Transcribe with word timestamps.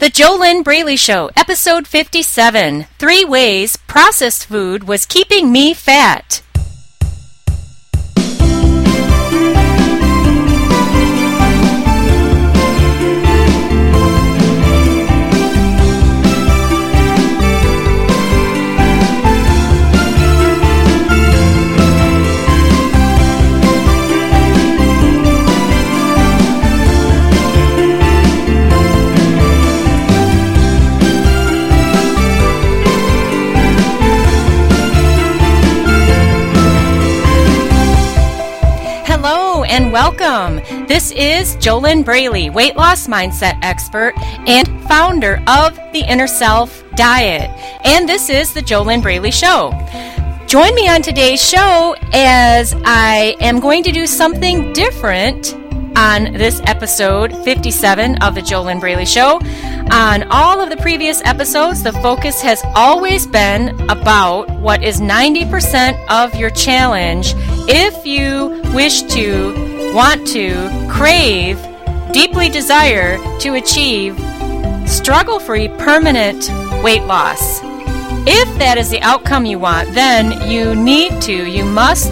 The 0.00 0.06
JoLynn 0.06 0.64
Braley 0.64 0.96
Show, 0.96 1.28
episode 1.36 1.86
57 1.86 2.86
Three 2.98 3.22
Ways 3.22 3.76
Processed 3.76 4.46
Food 4.46 4.88
Was 4.88 5.04
Keeping 5.04 5.52
Me 5.52 5.74
Fat. 5.74 6.40
Welcome. 39.90 40.56
This 40.86 41.10
is 41.10 41.56
JoLynn 41.56 42.04
Braley, 42.04 42.48
weight 42.48 42.76
loss 42.76 43.08
mindset 43.08 43.58
expert 43.62 44.14
and 44.46 44.68
founder 44.88 45.42
of 45.48 45.74
the 45.92 46.04
Inner 46.08 46.28
Self 46.28 46.84
Diet. 46.94 47.50
And 47.84 48.08
this 48.08 48.30
is 48.30 48.54
the 48.54 48.60
JoLynn 48.60 49.02
Braley 49.02 49.32
Show. 49.32 49.72
Join 50.46 50.74
me 50.76 50.88
on 50.88 51.02
today's 51.02 51.44
show 51.44 51.96
as 52.12 52.72
I 52.84 53.36
am 53.40 53.58
going 53.58 53.82
to 53.82 53.90
do 53.90 54.06
something 54.06 54.72
different 54.72 55.54
on 55.96 56.34
this 56.34 56.60
episode 56.66 57.32
57 57.44 58.22
of 58.22 58.36
the 58.36 58.42
JoLynn 58.42 58.78
Braley 58.78 59.06
Show. 59.06 59.40
On 59.92 60.22
all 60.30 60.60
of 60.60 60.70
the 60.70 60.76
previous 60.76 61.20
episodes, 61.24 61.82
the 61.82 61.92
focus 61.94 62.40
has 62.40 62.62
always 62.76 63.26
been 63.26 63.70
about 63.90 64.48
what 64.60 64.84
is 64.84 65.00
90% 65.00 66.06
of 66.08 66.34
your 66.36 66.50
challenge 66.50 67.34
if 67.68 68.06
you 68.06 68.62
wish 68.72 69.02
to, 69.02 69.69
want 69.94 70.26
to, 70.28 70.54
crave, 70.90 71.58
deeply 72.12 72.48
desire 72.48 73.18
to 73.38 73.54
achieve 73.54 74.18
struggle 74.88 75.38
free 75.38 75.68
permanent 75.68 76.48
weight 76.82 77.04
loss. 77.04 77.60
If 78.26 78.58
that 78.58 78.76
is 78.78 78.90
the 78.90 79.00
outcome 79.00 79.46
you 79.46 79.58
want, 79.58 79.92
then 79.94 80.50
you 80.50 80.74
need 80.74 81.20
to, 81.22 81.46
you 81.46 81.64
must 81.64 82.10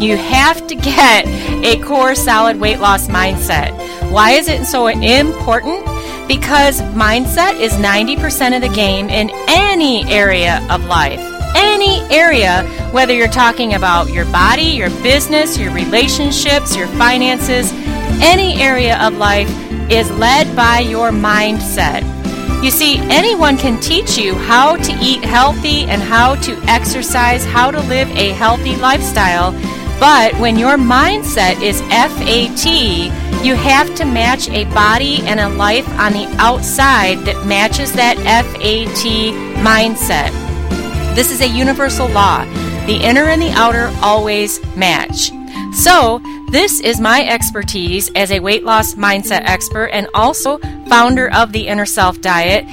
you 0.00 0.16
have 0.16 0.64
to 0.68 0.76
get 0.76 1.26
a 1.26 1.80
core 1.82 2.14
solid 2.14 2.60
weight 2.60 2.78
loss 2.78 3.08
mindset. 3.08 3.72
Why 4.12 4.32
is 4.32 4.48
it 4.48 4.64
so 4.64 4.86
important? 4.86 5.84
Because 6.28 6.80
mindset 6.92 7.58
is 7.58 7.72
90% 7.72 8.54
of 8.54 8.62
the 8.62 8.68
game 8.68 9.08
in 9.08 9.30
any 9.48 10.04
area 10.06 10.64
of 10.70 10.84
life. 10.84 11.37
Any 11.54 12.00
area, 12.14 12.62
whether 12.92 13.14
you're 13.14 13.28
talking 13.28 13.74
about 13.74 14.12
your 14.12 14.24
body, 14.26 14.62
your 14.62 14.90
business, 15.02 15.58
your 15.58 15.72
relationships, 15.72 16.76
your 16.76 16.88
finances, 16.88 17.72
any 18.20 18.60
area 18.60 18.98
of 19.00 19.16
life 19.16 19.48
is 19.90 20.10
led 20.12 20.54
by 20.56 20.80
your 20.80 21.10
mindset. 21.10 22.02
You 22.62 22.70
see, 22.72 22.98
anyone 22.98 23.56
can 23.56 23.80
teach 23.80 24.18
you 24.18 24.34
how 24.34 24.76
to 24.76 24.92
eat 25.00 25.24
healthy 25.24 25.84
and 25.84 26.02
how 26.02 26.34
to 26.42 26.56
exercise, 26.64 27.44
how 27.44 27.70
to 27.70 27.80
live 27.82 28.08
a 28.10 28.32
healthy 28.32 28.74
lifestyle. 28.76 29.52
But 30.00 30.34
when 30.40 30.58
your 30.58 30.76
mindset 30.76 31.62
is 31.62 31.80
FAT, 31.82 32.66
you 33.44 33.54
have 33.54 33.94
to 33.94 34.04
match 34.04 34.48
a 34.48 34.64
body 34.74 35.20
and 35.22 35.38
a 35.38 35.48
life 35.48 35.88
on 35.98 36.12
the 36.12 36.26
outside 36.38 37.18
that 37.20 37.46
matches 37.46 37.92
that 37.92 38.16
FAT 38.16 39.04
mindset. 39.62 40.47
This 41.18 41.32
is 41.32 41.40
a 41.40 41.48
universal 41.48 42.06
law. 42.06 42.44
The 42.86 43.00
inner 43.02 43.24
and 43.24 43.42
the 43.42 43.50
outer 43.50 43.92
always 44.02 44.64
match. 44.76 45.32
So, 45.74 46.20
this 46.52 46.78
is 46.78 47.00
my 47.00 47.26
expertise 47.26 48.08
as 48.14 48.30
a 48.30 48.38
weight 48.38 48.62
loss 48.62 48.94
mindset 48.94 49.42
expert 49.42 49.86
and 49.86 50.06
also 50.14 50.58
founder 50.88 51.28
of 51.34 51.50
the 51.50 51.66
Inner 51.66 51.86
Self 51.86 52.20
Diet. 52.20 52.64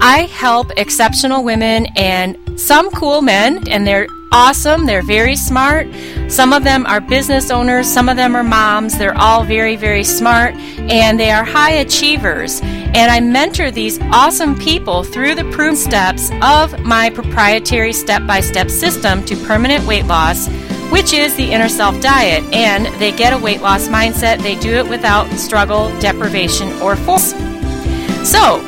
I 0.00 0.28
help 0.32 0.72
exceptional 0.76 1.44
women 1.44 1.86
and 1.94 2.36
some 2.58 2.90
cool 2.90 3.22
men, 3.22 3.68
and 3.68 3.86
they're 3.86 4.08
awesome. 4.34 4.84
They're 4.84 5.00
very 5.00 5.36
smart. 5.36 5.86
Some 6.28 6.52
of 6.52 6.64
them 6.64 6.84
are 6.86 7.00
business 7.00 7.50
owners, 7.52 7.86
some 7.86 8.08
of 8.08 8.16
them 8.16 8.34
are 8.34 8.42
moms. 8.42 8.98
They're 8.98 9.16
all 9.16 9.44
very, 9.44 9.76
very 9.76 10.02
smart, 10.02 10.54
and 10.90 11.18
they 11.18 11.30
are 11.30 11.44
high 11.44 11.74
achievers. 11.74 12.60
And 12.62 13.10
I 13.10 13.20
mentor 13.20 13.70
these 13.70 14.00
awesome 14.10 14.58
people 14.58 15.04
through 15.04 15.36
the 15.36 15.48
proof 15.52 15.78
steps 15.78 16.30
of 16.42 16.78
my 16.80 17.10
proprietary 17.10 17.92
step 17.92 18.26
by 18.26 18.40
step 18.40 18.70
system 18.70 19.24
to 19.26 19.36
permanent 19.46 19.86
weight 19.86 20.06
loss. 20.06 20.48
Which 20.90 21.12
is 21.12 21.34
the 21.34 21.50
inner 21.50 21.68
self 21.68 22.00
diet, 22.00 22.44
and 22.52 22.86
they 23.00 23.10
get 23.10 23.32
a 23.32 23.38
weight 23.38 23.62
loss 23.62 23.88
mindset. 23.88 24.40
They 24.42 24.54
do 24.56 24.74
it 24.74 24.88
without 24.88 25.28
struggle, 25.38 25.88
deprivation, 25.98 26.70
or 26.82 26.94
force. 26.94 27.32
So, 28.22 28.60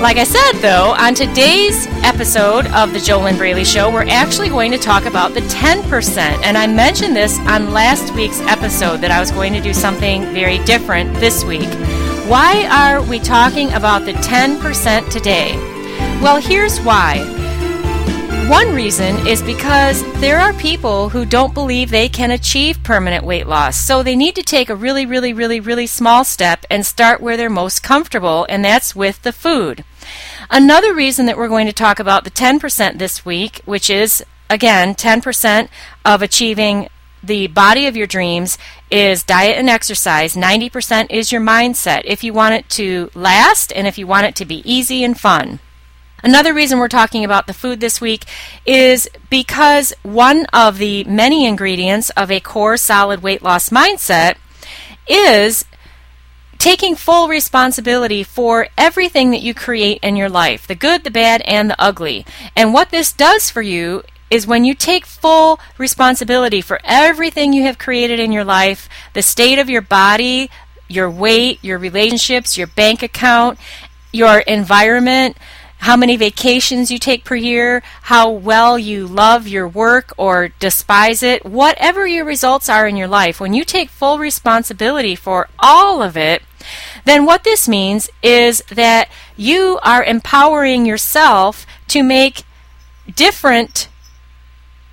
like 0.00 0.16
I 0.16 0.24
said, 0.24 0.60
though, 0.60 0.94
on 0.98 1.14
today's 1.14 1.86
episode 2.04 2.66
of 2.68 2.92
the 2.92 2.98
JoLynn 2.98 3.36
Braley 3.36 3.64
Show, 3.64 3.90
we're 3.92 4.06
actually 4.08 4.48
going 4.48 4.70
to 4.72 4.78
talk 4.78 5.04
about 5.04 5.34
the 5.34 5.40
10%. 5.40 6.18
And 6.18 6.58
I 6.58 6.66
mentioned 6.66 7.16
this 7.16 7.38
on 7.40 7.72
last 7.72 8.14
week's 8.14 8.40
episode 8.40 8.98
that 8.98 9.10
I 9.10 9.20
was 9.20 9.30
going 9.30 9.52
to 9.54 9.60
do 9.60 9.72
something 9.72 10.22
very 10.32 10.58
different 10.64 11.14
this 11.14 11.44
week. 11.44 11.68
Why 12.28 12.66
are 12.70 13.02
we 13.02 13.18
talking 13.18 13.72
about 13.72 14.04
the 14.04 14.12
10% 14.12 15.10
today? 15.10 15.56
Well, 16.22 16.40
here's 16.40 16.78
why. 16.80 17.33
One 18.48 18.74
reason 18.74 19.26
is 19.26 19.42
because 19.42 20.02
there 20.20 20.38
are 20.38 20.52
people 20.52 21.08
who 21.08 21.24
don't 21.24 21.54
believe 21.54 21.90
they 21.90 22.10
can 22.10 22.30
achieve 22.30 22.82
permanent 22.82 23.24
weight 23.24 23.46
loss. 23.46 23.76
So 23.78 24.02
they 24.02 24.14
need 24.14 24.34
to 24.34 24.42
take 24.42 24.68
a 24.68 24.76
really, 24.76 25.06
really, 25.06 25.32
really, 25.32 25.60
really 25.60 25.86
small 25.86 26.24
step 26.24 26.66
and 26.68 26.84
start 26.84 27.22
where 27.22 27.38
they're 27.38 27.48
most 27.48 27.82
comfortable, 27.82 28.46
and 28.50 28.62
that's 28.62 28.94
with 28.94 29.22
the 29.22 29.32
food. 29.32 29.82
Another 30.50 30.94
reason 30.94 31.24
that 31.24 31.38
we're 31.38 31.48
going 31.48 31.66
to 31.66 31.72
talk 31.72 31.98
about 31.98 32.24
the 32.24 32.30
10% 32.30 32.98
this 32.98 33.24
week, 33.24 33.62
which 33.64 33.88
is, 33.88 34.22
again, 34.50 34.94
10% 34.94 35.68
of 36.04 36.20
achieving 36.20 36.88
the 37.22 37.46
body 37.46 37.86
of 37.86 37.96
your 37.96 38.06
dreams 38.06 38.58
is 38.90 39.24
diet 39.24 39.56
and 39.56 39.70
exercise. 39.70 40.34
90% 40.34 41.06
is 41.08 41.32
your 41.32 41.40
mindset 41.40 42.02
if 42.04 42.22
you 42.22 42.34
want 42.34 42.54
it 42.54 42.68
to 42.68 43.10
last 43.14 43.72
and 43.72 43.86
if 43.86 43.96
you 43.96 44.06
want 44.06 44.26
it 44.26 44.36
to 44.36 44.44
be 44.44 44.62
easy 44.70 45.02
and 45.02 45.18
fun. 45.18 45.60
Another 46.24 46.54
reason 46.54 46.78
we're 46.78 46.88
talking 46.88 47.22
about 47.22 47.46
the 47.46 47.52
food 47.52 47.80
this 47.80 48.00
week 48.00 48.24
is 48.64 49.10
because 49.28 49.92
one 50.02 50.46
of 50.54 50.78
the 50.78 51.04
many 51.04 51.44
ingredients 51.44 52.08
of 52.16 52.30
a 52.30 52.40
core 52.40 52.78
solid 52.78 53.22
weight 53.22 53.42
loss 53.42 53.68
mindset 53.68 54.36
is 55.06 55.66
taking 56.56 56.94
full 56.94 57.28
responsibility 57.28 58.22
for 58.22 58.68
everything 58.78 59.32
that 59.32 59.42
you 59.42 59.52
create 59.52 59.98
in 60.02 60.16
your 60.16 60.30
life 60.30 60.66
the 60.66 60.74
good, 60.74 61.04
the 61.04 61.10
bad, 61.10 61.42
and 61.42 61.68
the 61.68 61.78
ugly. 61.78 62.24
And 62.56 62.72
what 62.72 62.88
this 62.88 63.12
does 63.12 63.50
for 63.50 63.60
you 63.60 64.02
is 64.30 64.46
when 64.46 64.64
you 64.64 64.74
take 64.74 65.04
full 65.04 65.60
responsibility 65.76 66.62
for 66.62 66.80
everything 66.84 67.52
you 67.52 67.64
have 67.64 67.76
created 67.76 68.18
in 68.18 68.32
your 68.32 68.44
life, 68.44 68.88
the 69.12 69.20
state 69.20 69.58
of 69.58 69.68
your 69.68 69.82
body, 69.82 70.48
your 70.88 71.10
weight, 71.10 71.62
your 71.62 71.76
relationships, 71.76 72.56
your 72.56 72.66
bank 72.66 73.02
account, 73.02 73.58
your 74.10 74.38
environment, 74.38 75.36
how 75.84 75.98
many 75.98 76.16
vacations 76.16 76.90
you 76.90 76.98
take 76.98 77.24
per 77.24 77.34
year, 77.34 77.82
how 78.04 78.30
well 78.30 78.78
you 78.78 79.06
love 79.06 79.46
your 79.46 79.68
work 79.68 80.14
or 80.16 80.48
despise 80.58 81.22
it, 81.22 81.44
whatever 81.44 82.06
your 82.06 82.24
results 82.24 82.70
are 82.70 82.88
in 82.88 82.96
your 82.96 83.06
life, 83.06 83.38
when 83.38 83.52
you 83.52 83.64
take 83.64 83.90
full 83.90 84.18
responsibility 84.18 85.14
for 85.14 85.46
all 85.58 86.02
of 86.02 86.16
it, 86.16 86.40
then 87.04 87.26
what 87.26 87.44
this 87.44 87.68
means 87.68 88.08
is 88.22 88.62
that 88.70 89.10
you 89.36 89.78
are 89.82 90.02
empowering 90.02 90.86
yourself 90.86 91.66
to 91.88 92.02
make 92.02 92.44
different 93.14 93.88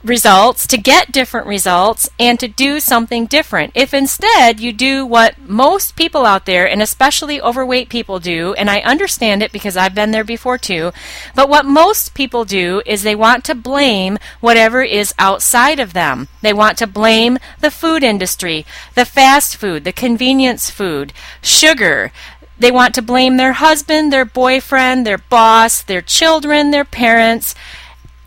results, 0.03 0.65
to 0.67 0.77
get 0.77 1.11
different 1.11 1.47
results, 1.47 2.09
and 2.19 2.39
to 2.39 2.47
do 2.47 2.79
something 2.79 3.25
different. 3.25 3.71
If 3.75 3.93
instead 3.93 4.59
you 4.59 4.73
do 4.73 5.05
what 5.05 5.37
most 5.39 5.95
people 5.95 6.25
out 6.25 6.45
there, 6.45 6.67
and 6.67 6.81
especially 6.81 7.41
overweight 7.41 7.89
people 7.89 8.19
do, 8.19 8.53
and 8.53 8.69
I 8.69 8.79
understand 8.79 9.43
it 9.43 9.51
because 9.51 9.77
I've 9.77 9.95
been 9.95 10.11
there 10.11 10.23
before 10.23 10.57
too, 10.57 10.91
but 11.35 11.49
what 11.49 11.65
most 11.65 12.13
people 12.13 12.45
do 12.45 12.81
is 12.85 13.03
they 13.03 13.15
want 13.15 13.43
to 13.45 13.55
blame 13.55 14.17
whatever 14.39 14.81
is 14.81 15.13
outside 15.19 15.79
of 15.79 15.93
them. 15.93 16.27
They 16.41 16.53
want 16.53 16.77
to 16.79 16.87
blame 16.87 17.37
the 17.59 17.71
food 17.71 18.03
industry, 18.03 18.65
the 18.95 19.05
fast 19.05 19.55
food, 19.55 19.83
the 19.83 19.93
convenience 19.93 20.69
food, 20.69 21.13
sugar, 21.41 22.11
they 22.61 22.69
want 22.69 22.93
to 22.93 23.01
blame 23.01 23.37
their 23.37 23.53
husband, 23.53 24.13
their 24.13 24.23
boyfriend, 24.23 25.03
their 25.03 25.17
boss, 25.17 25.81
their 25.81 26.01
children, 26.01 26.69
their 26.69 26.85
parents, 26.85 27.55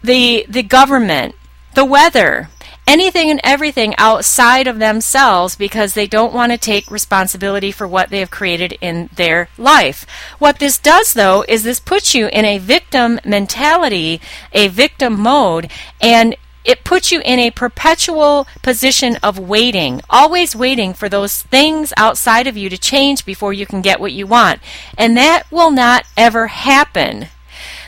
the 0.03 0.45
the 0.49 0.65
government, 0.65 1.37
the 1.75 1.85
weather, 1.85 2.49
anything 2.87 3.31
and 3.31 3.41
everything 3.43 3.95
outside 3.97 4.67
of 4.67 4.79
themselves 4.79 5.57
because 5.57 5.95
they 5.95 6.07
don't 6.07 6.35
want 6.35 6.53
to 6.53 6.59
take 6.59 6.91
responsibility 6.91 7.73
for 7.73 7.87
what 7.87 8.11
they 8.11 8.21
have 8.21 8.31
created 8.31 8.77
in 8.81 9.09
their 9.15 9.49
life. 9.57 10.07
What 10.39 10.59
this 10.59 10.79
does, 10.79 11.15
though, 11.15 11.45
is 11.49 11.63
this 11.63 11.81
puts 11.81 12.15
you 12.15 12.29
in 12.29 12.45
a 12.45 12.59
victim 12.59 13.21
mentality, 13.25 14.21
a 14.53 14.69
victim 14.69 15.21
mode, 15.21 15.71
and 16.01 16.37
it 16.65 16.83
puts 16.83 17.13
you 17.13 17.21
in 17.25 17.39
a 17.39 17.51
perpetual 17.51 18.47
position 18.63 19.17
of 19.23 19.39
waiting, 19.39 20.01
always 20.09 20.57
waiting 20.57 20.95
for 20.95 21.11
those 21.11 21.43
things 21.43 21.93
outside 21.97 22.47
of 22.47 22.57
you 22.57 22.71
to 22.71 22.79
change 22.79 23.27
before 23.27 23.53
you 23.53 23.67
can 23.67 23.83
get 23.83 24.01
what 24.01 24.13
you 24.13 24.27
want. 24.27 24.61
And 24.97 25.17
that 25.17 25.43
will 25.51 25.71
not 25.71 26.07
ever 26.17 26.47
happen. 26.47 27.27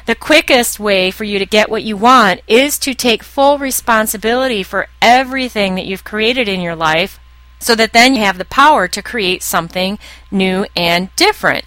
The 0.06 0.14
quickest 0.14 0.78
way 0.78 1.10
for 1.10 1.24
you 1.24 1.38
to 1.38 1.46
get 1.46 1.68
what 1.68 1.82
you 1.82 1.96
want 1.96 2.40
is 2.46 2.78
to 2.78 2.94
take 2.94 3.24
full 3.24 3.58
responsibility 3.58 4.62
for 4.62 4.88
everything 5.02 5.74
that 5.74 5.86
you've 5.86 6.04
created 6.04 6.48
in 6.48 6.60
your 6.60 6.76
life 6.76 7.18
so 7.58 7.74
that 7.74 7.92
then 7.92 8.14
you 8.14 8.20
have 8.20 8.38
the 8.38 8.44
power 8.44 8.86
to 8.86 9.02
create 9.02 9.42
something 9.42 9.98
new 10.30 10.64
and 10.76 11.14
different. 11.16 11.64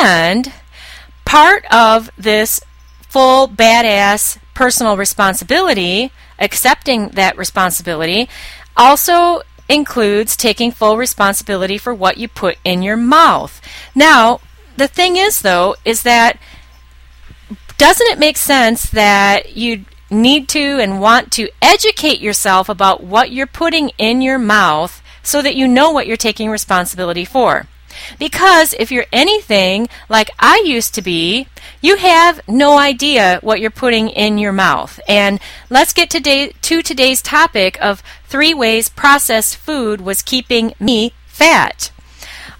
And 0.00 0.52
part 1.24 1.64
of 1.72 2.10
this 2.16 2.60
full 3.08 3.48
badass 3.48 4.38
personal 4.54 4.96
responsibility 4.96 6.12
accepting 6.38 7.08
that 7.10 7.36
responsibility 7.36 8.28
also 8.76 9.40
includes 9.68 10.36
taking 10.36 10.70
full 10.70 10.96
responsibility 10.96 11.78
for 11.78 11.92
what 11.92 12.18
you 12.18 12.28
put 12.28 12.58
in 12.62 12.82
your 12.82 12.96
mouth. 12.96 13.60
Now, 13.94 14.40
the 14.76 14.86
thing 14.86 15.16
is, 15.16 15.42
though, 15.42 15.74
is 15.84 16.02
that 16.02 16.38
doesn't 17.78 18.08
it 18.08 18.18
make 18.18 18.36
sense 18.36 18.90
that 18.90 19.56
you 19.56 19.84
need 20.10 20.48
to 20.48 20.78
and 20.80 21.00
want 21.00 21.32
to 21.32 21.48
educate 21.60 22.20
yourself 22.20 22.68
about 22.68 23.02
what 23.02 23.32
you're 23.32 23.46
putting 23.46 23.90
in 23.98 24.22
your 24.22 24.38
mouth 24.38 25.02
so 25.22 25.42
that 25.42 25.56
you 25.56 25.66
know 25.66 25.90
what 25.90 26.06
you're 26.06 26.16
taking 26.16 26.48
responsibility 26.48 27.24
for? 27.24 27.66
Because 28.18 28.74
if 28.74 28.92
you're 28.92 29.06
anything 29.12 29.88
like 30.08 30.30
I 30.38 30.62
used 30.64 30.94
to 30.94 31.02
be, 31.02 31.48
you 31.80 31.96
have 31.96 32.40
no 32.46 32.78
idea 32.78 33.38
what 33.42 33.60
you're 33.60 33.70
putting 33.70 34.08
in 34.08 34.38
your 34.38 34.52
mouth. 34.52 35.00
And 35.08 35.40
let's 35.70 35.92
get 35.92 36.10
today 36.10 36.52
to 36.62 36.82
today's 36.82 37.22
topic 37.22 37.78
of 37.80 38.02
three 38.24 38.54
ways 38.54 38.88
processed 38.88 39.56
food 39.56 40.00
was 40.00 40.22
keeping 40.22 40.74
me 40.78 41.12
fat. 41.26 41.90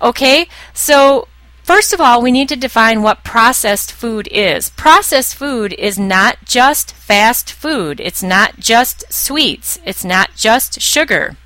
Okay, 0.00 0.48
so 0.74 1.28
First 1.66 1.92
of 1.92 2.00
all, 2.00 2.22
we 2.22 2.30
need 2.30 2.48
to 2.50 2.54
define 2.54 3.02
what 3.02 3.24
processed 3.24 3.90
food 3.90 4.28
is. 4.30 4.70
Processed 4.70 5.34
food 5.34 5.72
is 5.72 5.98
not 5.98 6.44
just 6.44 6.92
fast 6.94 7.50
food. 7.50 7.98
It's 7.98 8.22
not 8.22 8.60
just 8.60 9.12
sweets. 9.12 9.80
It's 9.84 10.04
not 10.04 10.36
just 10.36 10.80
sugar. 10.80 11.36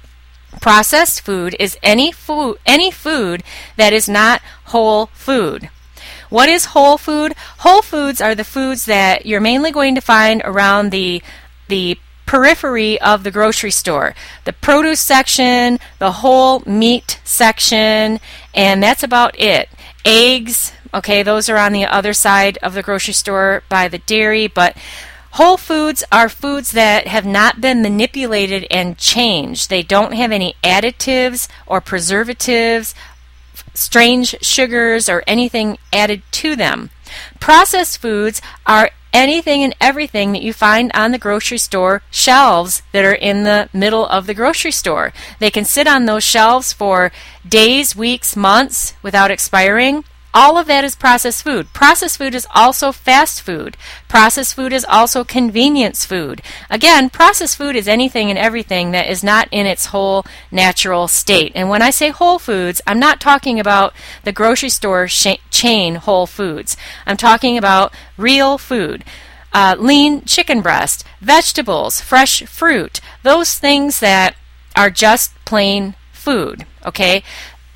Processed 0.61 1.23
food 1.23 1.57
is 1.59 1.79
any 1.83 2.13
food 2.13 2.59
any 2.67 2.91
food 2.91 3.43
that 3.79 3.95
is 3.95 4.11
not 4.11 4.43
whole 4.67 5.07
food. 5.15 5.71
What 6.29 6.51
is 6.51 6.77
whole 6.77 6.99
food? 6.99 7.33
Whole 7.61 7.81
foods 7.81 8.21
are 8.21 8.35
the 8.35 8.45
foods 8.45 8.85
that 8.85 9.25
you're 9.25 9.41
mainly 9.41 9.71
going 9.71 9.95
to 9.95 10.03
find 10.03 10.43
around 10.45 10.91
the 10.91 11.23
the 11.69 11.99
periphery 12.27 13.01
of 13.01 13.25
the 13.25 13.31
grocery 13.31 13.71
store. 13.71 14.15
The 14.45 14.53
produce 14.53 15.01
section, 15.01 15.79
the 15.99 16.13
whole 16.13 16.61
meat 16.67 17.21
section, 17.25 18.21
and 18.55 18.83
that's 18.83 19.03
about 19.03 19.35
it. 19.41 19.71
Eggs, 20.05 20.73
okay, 20.95 21.23
those 21.23 21.49
are 21.49 21.57
on 21.59 21.73
the 21.73 21.85
other 21.85 22.13
side 22.13 22.59
of 22.63 22.75
the 22.75 22.83
grocery 22.83 23.15
store 23.15 23.63
by 23.69 23.89
the 23.89 23.99
dairy, 23.99 24.47
but 24.47 24.77
Whole 25.35 25.57
foods 25.57 26.03
are 26.11 26.29
foods 26.29 26.73
that 26.73 27.07
have 27.07 27.25
not 27.25 27.61
been 27.61 27.83
manipulated 27.83 28.67
and 28.69 28.99
changed. 28.99 29.71
They 29.71 29.83
don't 29.83 30.15
have 30.15 30.33
any 30.33 30.57
additives 30.65 31.47
or 31.67 31.81
preservatives, 31.81 32.97
strange 33.73 34.35
sugars, 34.43 35.09
or 35.09 35.23
anything 35.29 35.79
added 35.93 36.23
to 36.33 36.57
them. 36.57 36.91
Processed 37.39 37.99
foods 37.99 38.43
are 38.67 38.91
anything 39.13 39.63
and 39.63 39.75
everything 39.81 40.33
that 40.33 40.43
you 40.43 40.53
find 40.53 40.91
on 40.95 41.13
the 41.13 41.19
grocery 41.19 41.59
store 41.59 42.03
shelves 42.11 42.83
that 42.93 43.05
are 43.05 43.13
in 43.13 43.45
the 43.45 43.69
middle 43.73 44.07
of 44.07 44.27
the 44.27 44.35
grocery 44.35 44.73
store. 44.73 45.13
They 45.39 45.51
can 45.51 45.65
sit 45.65 45.87
on 45.87 46.07
those 46.07 46.25
shelves 46.25 46.73
for 46.73 47.13
days, 47.49 47.97
weeks, 47.97 48.37
months 48.37 48.95
without 49.03 49.31
expiring. 49.31 50.05
All 50.33 50.57
of 50.57 50.67
that 50.69 50.85
is 50.85 50.95
processed 50.95 51.43
food. 51.43 51.73
Processed 51.73 52.17
food 52.19 52.35
is 52.35 52.47
also 52.55 52.93
fast 52.93 53.43
food. 53.43 53.77
Processed 54.09 54.55
food 54.55 54.73
is 54.73 54.87
also 54.89 55.25
convenience 55.25 56.05
food. 56.05 56.41
Again, 56.69 57.11
processed 57.11 57.57
food 57.57 57.75
is 57.75 57.89
anything 57.89 58.31
and 58.31 58.39
everything 58.39 58.93
that 58.93 59.11
is 59.11 59.25
not 59.25 59.49
in 59.51 59.67
its 59.67 59.87
whole 59.87 60.25
natural 60.53 61.09
state. 61.09 61.51
And 61.57 61.69
when 61.69 61.83
I 61.83 61.91
say 61.91 62.11
whole 62.11 62.39
foods, 62.39 62.81
I'm 62.87 63.01
not 63.01 63.21
talking 63.21 63.59
about 63.59 63.93
the 64.23 64.33
grocery 64.33 64.69
store 64.69 65.09
sh- 65.09 65.39
chain 65.51 65.97
Whole 65.97 66.27
Foods. 66.27 66.77
I'm 67.07 67.17
talking 67.17 67.59
about 67.59 67.93
real 68.17 68.57
food. 68.57 69.05
Uh, 69.53 69.75
lean 69.79 70.23
chicken 70.27 70.61
breast, 70.61 71.05
vegetables, 71.21 72.01
fresh 72.01 72.45
fruit, 72.45 73.01
those 73.25 73.59
things 73.59 73.99
that 73.99 74.37
are 74.77 74.91
just 74.91 75.35
plain 75.45 75.97
food. 76.13 76.65
Okay? 76.87 77.25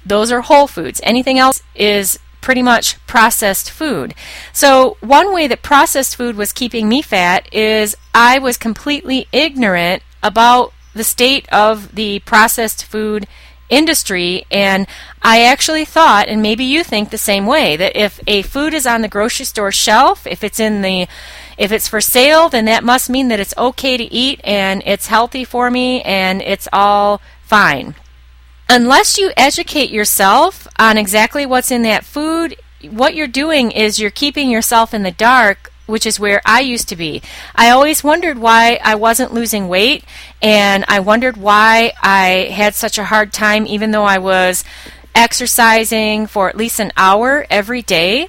Those 0.07 0.31
are 0.31 0.43
whole 0.43 0.69
foods. 0.69 1.01
Anything 1.03 1.39
else 1.39 1.63
is 1.75 2.19
pretty 2.45 2.63
much 2.63 3.05
processed 3.07 3.71
food. 3.71 4.15
So, 4.53 4.99
one 5.01 5.33
way 5.33 5.47
that 5.49 5.63
processed 5.63 6.15
food 6.15 6.37
was 6.37 6.53
keeping 6.53 6.91
me 6.91 7.01
fat 7.01 7.49
is 7.53 7.97
I 8.13 8.39
was 8.39 8.59
completely 8.59 9.27
ignorant 9.33 10.03
about 10.23 10.75
the 10.93 11.05
state 11.05 11.49
of 11.49 11.95
the 11.95 12.19
processed 12.21 12.85
food 12.85 13.27
industry 13.71 14.45
and 14.51 14.87
I 15.23 15.43
actually 15.43 15.87
thought 15.87 16.29
and 16.29 16.43
maybe 16.43 16.65
you 16.65 16.85
think 16.85 17.09
the 17.09 17.19
same 17.19 17.47
way 17.47 17.77
that 17.77 17.97
if 17.97 18.21
a 18.27 18.43
food 18.43 18.75
is 18.75 18.87
on 18.87 19.01
the 19.01 19.09
grocery 19.09 19.47
store 19.47 19.73
shelf 19.73 20.27
if 20.27 20.45
it's 20.45 20.61
in 20.61 20.83
the 20.83 21.09
if 21.57 21.73
it's 21.73 21.89
for 21.89 22.03
sale 22.03 22.51
then 22.51 22.67
that 22.67 22.85
must 22.85 23.09
mean 23.09 23.29
that 23.29 23.41
it's 23.41 23.55
okay 23.57 23.97
to 23.97 24.05
eat 24.05 24.39
and 24.45 24.83
it's 24.85 25.07
healthy 25.07 25.45
for 25.45 25.71
me 25.71 26.03
and 26.03 26.43
it's 26.43 26.69
all 26.75 27.23
fine 27.43 27.95
unless 28.69 29.19
you 29.19 29.33
educate 29.37 29.91
yourself 29.91 30.67
on 30.79 30.99
exactly 30.99 31.47
what's 31.47 31.71
in 31.71 31.83
that 31.83 32.05
food, 32.05 32.57
what 32.91 33.15
you're 33.15 33.27
doing 33.27 33.71
is 33.71 33.99
you're 33.99 34.11
keeping 34.11 34.51
yourself 34.51 34.93
in 34.93 35.03
the 35.03 35.11
dark, 35.11 35.73
which 35.87 36.07
is 36.07 36.21
where 36.21 36.41
I 36.45 36.61
used 36.61 36.89
to 36.89 36.97
be. 36.97 37.23
I 37.55 37.71
always 37.71 38.03
wondered 38.03 38.39
why 38.39 38.81
I 38.83 38.95
wasn't 38.95 39.35
losing 39.35 39.69
weight, 39.69 40.05
and 40.41 40.85
I 40.89 41.01
wondered 41.01 41.37
why 41.37 41.93
I 42.03 42.49
had 42.53 42.75
such 42.75 42.99
a 42.99 43.05
hard 43.05 43.33
time, 43.33 43.67
even 43.67 43.91
though 43.91 44.05
I 44.05 44.19
was 44.19 44.65
exercising 45.15 46.27
for 46.27 46.49
at 46.49 46.57
least 46.57 46.81
an 46.81 46.93
hour 46.97 47.47
every 47.51 47.83
day. 47.83 48.29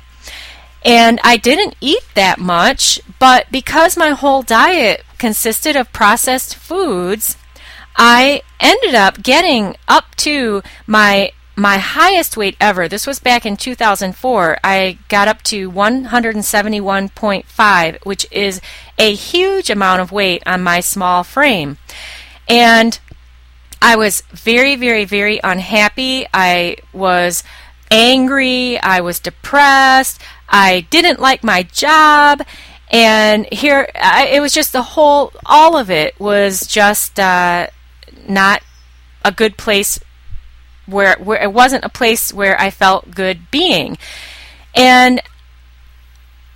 And 0.83 1.19
I 1.23 1.37
didn't 1.37 1.75
eat 1.81 2.03
that 2.13 2.37
much, 2.39 3.01
but 3.17 3.47
because 3.51 3.97
my 3.97 4.09
whole 4.09 4.43
diet 4.43 5.03
consisted 5.17 5.75
of 5.75 5.91
processed 5.91 6.55
foods, 6.55 7.37
I 7.95 8.41
ended 8.59 8.95
up 8.95 9.23
getting 9.23 9.77
up 9.87 10.13
to 10.17 10.61
my 10.85 11.31
my 11.57 11.77
highest 11.77 12.35
weight 12.35 12.57
ever. 12.59 12.89
This 12.89 13.07
was 13.07 13.19
back 13.19 13.45
in 13.45 13.55
2004. 13.55 14.57
I 14.61 14.97
got 15.07 15.29
up 15.29 15.41
to 15.43 15.71
171.5, 15.71 18.05
which 18.05 18.27
is 18.29 18.59
a 18.97 19.15
huge 19.15 19.69
amount 19.69 20.01
of 20.01 20.11
weight 20.11 20.43
on 20.45 20.63
my 20.63 20.81
small 20.81 21.23
frame. 21.23 21.77
And 22.49 22.99
I 23.81 23.95
was 23.95 24.21
very, 24.31 24.75
very, 24.75 25.05
very 25.05 25.39
unhappy. 25.43 26.25
I 26.33 26.75
was 26.91 27.45
angry. 27.89 28.77
I 28.79 28.99
was 28.99 29.19
depressed. 29.19 30.21
I 30.49 30.87
didn't 30.89 31.21
like 31.21 31.41
my 31.43 31.63
job. 31.63 32.41
And 32.91 33.47
here, 33.51 33.89
I, 33.95 34.27
it 34.27 34.41
was 34.41 34.53
just 34.53 34.73
the 34.73 34.81
whole, 34.81 35.31
all 35.45 35.77
of 35.77 35.89
it 35.89 36.19
was 36.19 36.67
just 36.67 37.19
uh, 37.19 37.67
not 38.29 38.61
a 39.23 39.31
good 39.31 39.57
place 39.57 39.99
where 40.85 41.15
where 41.17 41.41
it 41.41 41.53
wasn't 41.53 41.83
a 41.83 41.89
place 41.89 42.33
where 42.33 42.59
I 42.59 42.69
felt 42.69 43.11
good 43.11 43.49
being. 43.51 43.97
And 44.75 45.21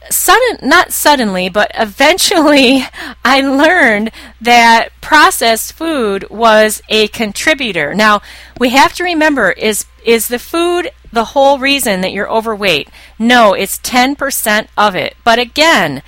sudden 0.09 0.57
not 0.67 0.91
suddenly, 0.91 1.49
but 1.49 1.71
eventually 1.75 2.83
I 3.23 3.41
learned 3.41 4.11
that 4.41 4.89
processed 5.01 5.73
food 5.73 6.29
was 6.29 6.81
a 6.89 7.07
contributor. 7.09 7.93
Now, 7.93 8.21
we 8.59 8.69
have 8.69 8.93
to 8.95 9.03
remember 9.03 9.51
is 9.51 9.85
is 10.05 10.27
the 10.27 10.39
food 10.39 10.91
the 11.11 11.25
whole 11.25 11.59
reason 11.59 12.01
that 12.01 12.11
you're 12.11 12.29
overweight? 12.29 12.89
No, 13.17 13.53
it's 13.53 13.79
10% 13.79 14.67
of 14.77 14.95
it. 14.95 15.15
But 15.23 15.39
again, 15.39 16.03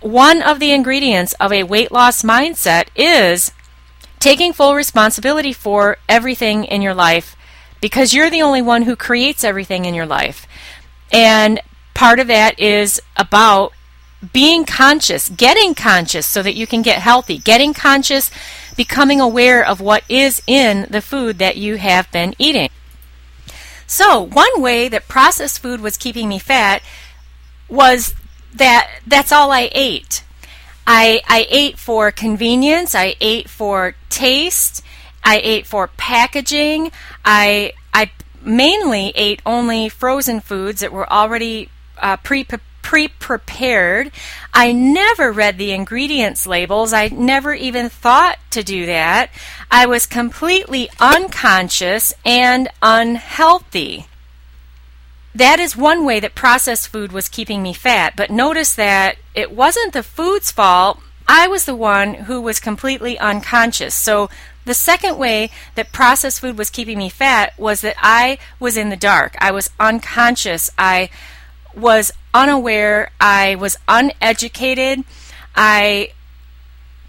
one 0.00 0.42
of 0.42 0.58
the 0.58 0.72
ingredients 0.72 1.32
of 1.34 1.52
a 1.52 1.62
weight 1.62 1.92
loss 1.92 2.22
mindset 2.22 2.88
is 2.96 3.52
taking 4.22 4.52
full 4.52 4.76
responsibility 4.76 5.52
for 5.52 5.96
everything 6.08 6.62
in 6.62 6.80
your 6.80 6.94
life 6.94 7.34
because 7.80 8.14
you're 8.14 8.30
the 8.30 8.40
only 8.40 8.62
one 8.62 8.82
who 8.82 8.94
creates 8.94 9.42
everything 9.42 9.84
in 9.84 9.94
your 9.94 10.06
life. 10.06 10.46
And 11.12 11.60
part 11.92 12.20
of 12.20 12.28
that 12.28 12.56
is 12.60 13.02
about 13.16 13.72
being 14.32 14.64
conscious, 14.64 15.28
getting 15.28 15.74
conscious 15.74 16.24
so 16.24 16.40
that 16.40 16.54
you 16.54 16.68
can 16.68 16.82
get 16.82 16.98
healthy. 16.98 17.38
Getting 17.38 17.74
conscious 17.74 18.30
becoming 18.76 19.20
aware 19.20 19.66
of 19.66 19.80
what 19.80 20.04
is 20.08 20.40
in 20.46 20.86
the 20.88 21.02
food 21.02 21.40
that 21.40 21.56
you 21.56 21.74
have 21.78 22.08
been 22.12 22.32
eating. 22.38 22.70
So, 23.88 24.22
one 24.22 24.62
way 24.62 24.88
that 24.88 25.08
processed 25.08 25.58
food 25.58 25.80
was 25.80 25.96
keeping 25.96 26.28
me 26.28 26.38
fat 26.38 26.80
was 27.68 28.14
that 28.54 28.88
that's 29.04 29.32
all 29.32 29.50
I 29.50 29.68
ate. 29.72 30.22
I, 30.86 31.20
I 31.28 31.46
ate 31.48 31.78
for 31.78 32.10
convenience, 32.10 32.94
I 32.94 33.14
ate 33.20 33.48
for 33.48 33.94
taste, 34.08 34.82
I 35.24 35.40
ate 35.42 35.66
for 35.66 35.88
packaging. 35.88 36.90
I 37.24 37.72
I 37.94 38.10
mainly 38.42 39.12
ate 39.14 39.40
only 39.46 39.88
frozen 39.88 40.40
foods 40.40 40.80
that 40.80 40.92
were 40.92 41.10
already 41.10 41.68
uh, 41.98 42.16
pre 42.18 42.44
pre 42.82 43.08
prepared. 43.08 44.10
I 44.52 44.72
never 44.72 45.32
read 45.32 45.58
the 45.58 45.72
ingredients 45.72 46.46
labels. 46.46 46.92
I 46.92 47.08
never 47.08 47.54
even 47.54 47.88
thought 47.88 48.38
to 48.50 48.62
do 48.62 48.86
that. 48.86 49.30
I 49.70 49.86
was 49.86 50.06
completely 50.06 50.90
unconscious 51.00 52.12
and 52.24 52.68
unhealthy. 52.82 54.06
That 55.34 55.58
is 55.58 55.76
one 55.76 56.04
way 56.04 56.20
that 56.20 56.34
processed 56.34 56.88
food 56.88 57.12
was 57.12 57.28
keeping 57.28 57.62
me 57.62 57.72
fat, 57.72 58.14
but 58.16 58.30
notice 58.30 58.74
that 58.74 59.16
it 59.34 59.50
wasn't 59.50 59.92
the 59.92 60.02
food's 60.02 60.50
fault. 60.50 61.00
I 61.26 61.46
was 61.48 61.64
the 61.64 61.74
one 61.74 62.14
who 62.14 62.40
was 62.40 62.60
completely 62.60 63.18
unconscious. 63.18 63.94
So 63.94 64.28
the 64.64 64.74
second 64.74 65.18
way 65.18 65.50
that 65.74 65.92
processed 65.92 66.40
food 66.40 66.58
was 66.58 66.70
keeping 66.70 66.98
me 66.98 67.08
fat 67.08 67.58
was 67.58 67.80
that 67.80 67.96
I 67.98 68.38
was 68.60 68.76
in 68.76 68.90
the 68.90 68.96
dark. 68.96 69.34
I 69.40 69.50
was 69.50 69.70
unconscious. 69.80 70.70
I 70.76 71.08
was 71.74 72.12
unaware. 72.34 73.10
I 73.20 73.54
was 73.54 73.76
uneducated. 73.88 75.04
I 75.56 76.12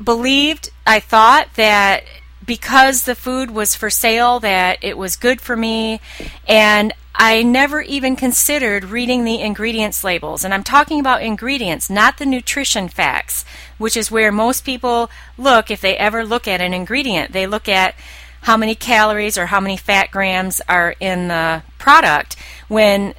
believed, 0.01 0.69
I 0.87 0.99
thought 0.99 1.49
that 1.55 2.03
because 2.45 3.03
the 3.03 3.15
food 3.15 3.51
was 3.51 3.75
for 3.75 3.89
sale 3.89 4.39
that 4.39 4.77
it 4.81 4.97
was 4.97 5.15
good 5.15 5.39
for 5.39 5.55
me 5.55 6.01
and 6.47 6.93
I 7.15 7.43
never 7.43 7.81
even 7.81 8.15
considered 8.15 8.85
reading 8.85 9.23
the 9.23 9.39
ingredients 9.39 10.03
labels. 10.03 10.43
And 10.43 10.53
I'm 10.53 10.63
talking 10.63 10.99
about 10.99 11.21
ingredients, 11.21 11.89
not 11.89 12.17
the 12.17 12.25
nutrition 12.25 12.89
facts, 12.89 13.45
which 13.77 13.95
is 13.95 14.09
where 14.09 14.31
most 14.31 14.65
people 14.65 15.11
look 15.37 15.69
if 15.69 15.79
they 15.79 15.95
ever 15.95 16.25
look 16.25 16.47
at 16.47 16.61
an 16.61 16.73
ingredient. 16.73 17.31
They 17.31 17.45
look 17.45 17.69
at 17.69 17.95
how 18.41 18.57
many 18.57 18.75
calories 18.75 19.37
or 19.37 19.45
how 19.45 19.59
many 19.59 19.77
fat 19.77 20.11
grams 20.11 20.59
are 20.67 20.95
in 20.99 21.27
the 21.27 21.63
product 21.77 22.35
when 22.67 23.13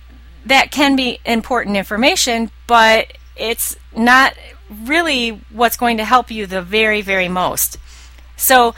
that 0.45 0.71
can 0.71 0.97
be 0.97 1.19
important 1.25 1.77
information, 1.77 2.51
but 2.67 3.13
it's 3.37 3.77
not 3.97 4.35
really 4.85 5.41
what's 5.51 5.77
going 5.77 5.97
to 5.97 6.05
help 6.05 6.31
you 6.31 6.47
the 6.47 6.63
very, 6.63 7.01
very 7.01 7.29
most. 7.29 7.79
So, 8.37 8.75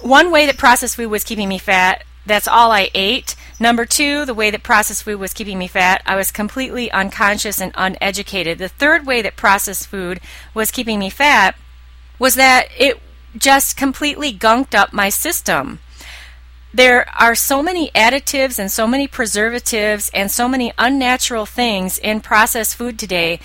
one 0.00 0.30
way 0.30 0.46
that 0.46 0.58
processed 0.58 0.96
food 0.96 1.10
was 1.10 1.24
keeping 1.24 1.48
me 1.48 1.58
fat, 1.58 2.04
that's 2.26 2.48
all 2.48 2.72
I 2.72 2.90
ate. 2.94 3.36
Number 3.62 3.84
two, 3.84 4.24
the 4.24 4.32
way 4.32 4.50
that 4.50 4.62
processed 4.62 5.02
food 5.02 5.20
was 5.20 5.34
keeping 5.34 5.58
me 5.58 5.68
fat, 5.68 6.02
I 6.06 6.16
was 6.16 6.32
completely 6.32 6.90
unconscious 6.90 7.60
and 7.60 7.72
uneducated. 7.74 8.56
The 8.56 8.70
third 8.70 9.04
way 9.06 9.20
that 9.20 9.36
processed 9.36 9.86
food 9.86 10.18
was 10.54 10.70
keeping 10.70 10.98
me 10.98 11.10
fat 11.10 11.54
was 12.18 12.36
that 12.36 12.68
it 12.78 12.98
just 13.36 13.76
completely 13.76 14.32
gunked 14.32 14.74
up 14.74 14.94
my 14.94 15.10
system. 15.10 15.80
There 16.72 17.06
are 17.20 17.34
so 17.34 17.62
many 17.62 17.90
additives 17.90 18.58
and 18.58 18.72
so 18.72 18.86
many 18.86 19.06
preservatives 19.06 20.10
and 20.14 20.30
so 20.30 20.48
many 20.48 20.72
unnatural 20.78 21.44
things 21.44 21.98
in 21.98 22.20
processed 22.20 22.76
food 22.76 22.98
today. 22.98 23.40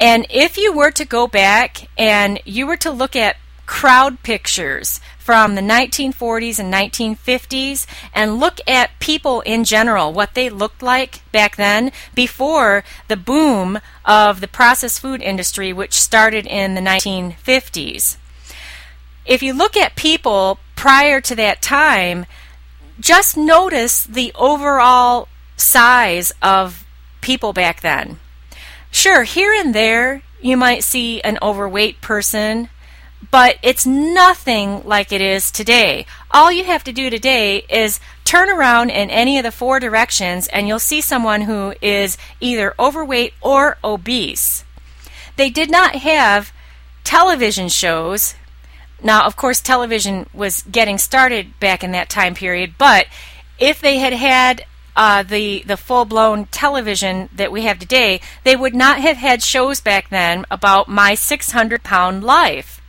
And 0.00 0.26
if 0.30 0.58
you 0.58 0.72
were 0.72 0.90
to 0.90 1.04
go 1.04 1.28
back 1.28 1.88
and 1.96 2.40
you 2.44 2.66
were 2.66 2.78
to 2.78 2.90
look 2.90 3.14
at 3.14 3.36
crowd 3.70 4.20
pictures 4.24 5.00
from 5.16 5.54
the 5.54 5.60
1940s 5.60 6.58
and 6.58 6.74
1950s 6.74 7.86
and 8.12 8.40
look 8.40 8.60
at 8.66 8.90
people 8.98 9.42
in 9.42 9.62
general, 9.62 10.12
what 10.12 10.34
they 10.34 10.50
looked 10.50 10.82
like 10.82 11.22
back 11.30 11.54
then 11.54 11.92
before 12.12 12.82
the 13.06 13.16
boom 13.16 13.78
of 14.04 14.40
the 14.40 14.48
processed 14.48 14.98
food 14.98 15.22
industry, 15.22 15.72
which 15.72 15.94
started 15.94 16.48
in 16.48 16.74
the 16.74 16.80
1950s. 16.80 18.16
If 19.24 19.40
you 19.40 19.54
look 19.54 19.76
at 19.76 19.94
people 19.94 20.58
prior 20.74 21.20
to 21.20 21.36
that 21.36 21.62
time, 21.62 22.26
just 22.98 23.36
notice 23.36 24.02
the 24.02 24.32
overall 24.34 25.28
size 25.56 26.32
of 26.42 26.84
people 27.20 27.52
back 27.52 27.82
then. 27.82 28.18
Sure, 28.90 29.22
here 29.22 29.54
and 29.54 29.72
there 29.72 30.22
you 30.42 30.56
might 30.56 30.82
see 30.82 31.20
an 31.20 31.38
overweight 31.40 32.00
person 32.00 32.68
but 33.30 33.56
it's 33.62 33.86
nothing 33.86 34.82
like 34.84 35.12
it 35.12 35.20
is 35.20 35.50
today. 35.50 36.06
All 36.30 36.50
you 36.50 36.64
have 36.64 36.84
to 36.84 36.92
do 36.92 37.10
today 37.10 37.64
is 37.68 38.00
turn 38.24 38.48
around 38.48 38.90
in 38.90 39.10
any 39.10 39.38
of 39.38 39.44
the 39.44 39.52
four 39.52 39.80
directions 39.80 40.48
and 40.48 40.66
you'll 40.66 40.78
see 40.78 41.00
someone 41.00 41.42
who 41.42 41.74
is 41.80 42.18
either 42.40 42.74
overweight 42.78 43.34
or 43.40 43.78
obese. 43.84 44.64
They 45.36 45.50
did 45.50 45.70
not 45.70 45.96
have 45.96 46.52
television 47.04 47.68
shows. 47.68 48.34
Now, 49.02 49.24
of 49.26 49.36
course, 49.36 49.60
television 49.60 50.28
was 50.34 50.62
getting 50.62 50.98
started 50.98 51.58
back 51.60 51.82
in 51.82 51.92
that 51.92 52.10
time 52.10 52.34
period, 52.34 52.74
but 52.76 53.06
if 53.58 53.80
they 53.80 53.98
had 53.98 54.12
had 54.12 54.64
uh, 54.96 55.22
the 55.22 55.62
the 55.66 55.76
full 55.76 56.04
blown 56.04 56.46
television 56.46 57.30
that 57.34 57.52
we 57.52 57.62
have 57.62 57.78
today, 57.78 58.20
they 58.44 58.56
would 58.56 58.74
not 58.74 59.00
have 59.00 59.16
had 59.16 59.42
shows 59.42 59.80
back 59.80 60.10
then 60.10 60.44
about 60.50 60.88
my 60.88 61.14
600 61.14 61.82
pound 61.82 62.22
life 62.22 62.79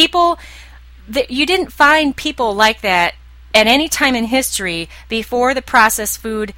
people 0.00 0.38
you 1.28 1.44
didn't 1.44 1.72
find 1.72 2.16
people 2.16 2.54
like 2.54 2.80
that 2.82 3.14
at 3.54 3.66
any 3.66 3.88
time 3.88 4.14
in 4.14 4.24
history 4.26 4.88
before 5.08 5.52
the 5.54 5.62
processed 5.62 6.18
food 6.20 6.54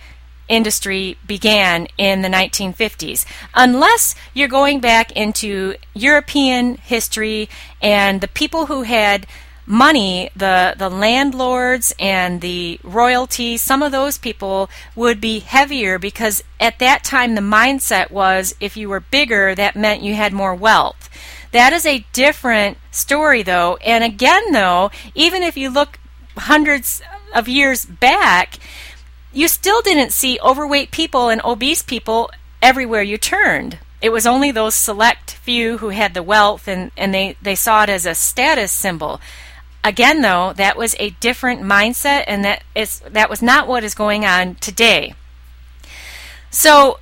industry 0.49 1.17
began 1.27 1.89
in 1.97 2.23
the 2.23 2.29
1950s. 2.29 3.25
Unless 3.55 4.15
you're 4.35 4.49
going 4.49 4.79
back 4.81 5.11
into 5.13 5.75
European 5.95 6.77
history 6.77 7.49
and 7.81 8.21
the 8.21 8.29
people 8.29 8.67
who 8.67 8.83
had 8.83 9.27
money, 9.65 10.29
the, 10.37 10.75
the 10.77 10.91
landlords 10.91 11.95
and 11.99 12.41
the 12.43 12.79
royalty, 12.83 13.57
some 13.57 13.83
of 13.83 13.93
those 13.93 14.19
people 14.19 14.69
would 14.95 15.21
be 15.21 15.39
heavier 15.39 15.99
because 15.99 16.45
at 16.61 16.79
that 16.79 17.03
time 17.03 17.35
the 17.35 17.41
mindset 17.41 18.11
was 18.11 18.55
if 18.61 18.77
you 18.77 18.89
were 18.89 19.01
bigger, 19.01 19.55
that 19.55 19.75
meant 19.77 20.03
you 20.03 20.15
had 20.15 20.33
more 20.33 20.55
wealth. 20.55 21.09
That 21.53 21.73
is 21.73 21.87
a 21.87 22.05
different 22.13 22.79
story, 22.91 23.43
though. 23.43 23.77
And 23.85 24.03
again, 24.03 24.53
though, 24.53 24.91
even 25.15 25.43
if 25.43 25.57
you 25.57 25.71
look 25.71 25.99
hundreds 26.37 27.03
of 27.35 27.47
years 27.49 27.85
back, 27.85 28.59
you 29.33 29.49
still 29.49 29.83
didn't 29.83 30.13
see 30.13 30.39
overweight 30.43 30.91
people 30.91 31.29
and 31.29 31.41
obese 31.45 31.83
people 31.83 32.31
everywhere 32.61 33.03
you 33.03 33.19
turned. 33.19 33.79
It 34.01 34.11
was 34.11 34.27
only 34.27 34.51
those 34.51 34.75
select 34.75 35.33
few 35.35 35.79
who 35.79 35.91
had 35.91 36.15
the 36.15 36.23
wealth 36.23 36.67
and, 36.67 36.91
and 36.97 37.15
they, 37.15 37.37
they 37.41 37.55
saw 37.55 37.85
it 37.85 37.89
as 37.89 38.05
a 38.05 38.15
status 38.15 38.73
symbol. 38.73 39.21
Again, 39.85 40.23
though, 40.23 40.53
that 40.55 40.77
was 40.77 40.95
a 40.99 41.11
different 41.11 41.63
mindset, 41.63 42.25
and 42.29 42.45
that 42.45 42.63
is 42.73 43.01
that 43.01 43.29
was 43.29 43.43
not 43.43 43.67
what 43.67 43.83
is 43.83 43.95
going 43.95 44.25
on 44.25 44.55
today. 44.57 45.15
So, 46.51 47.01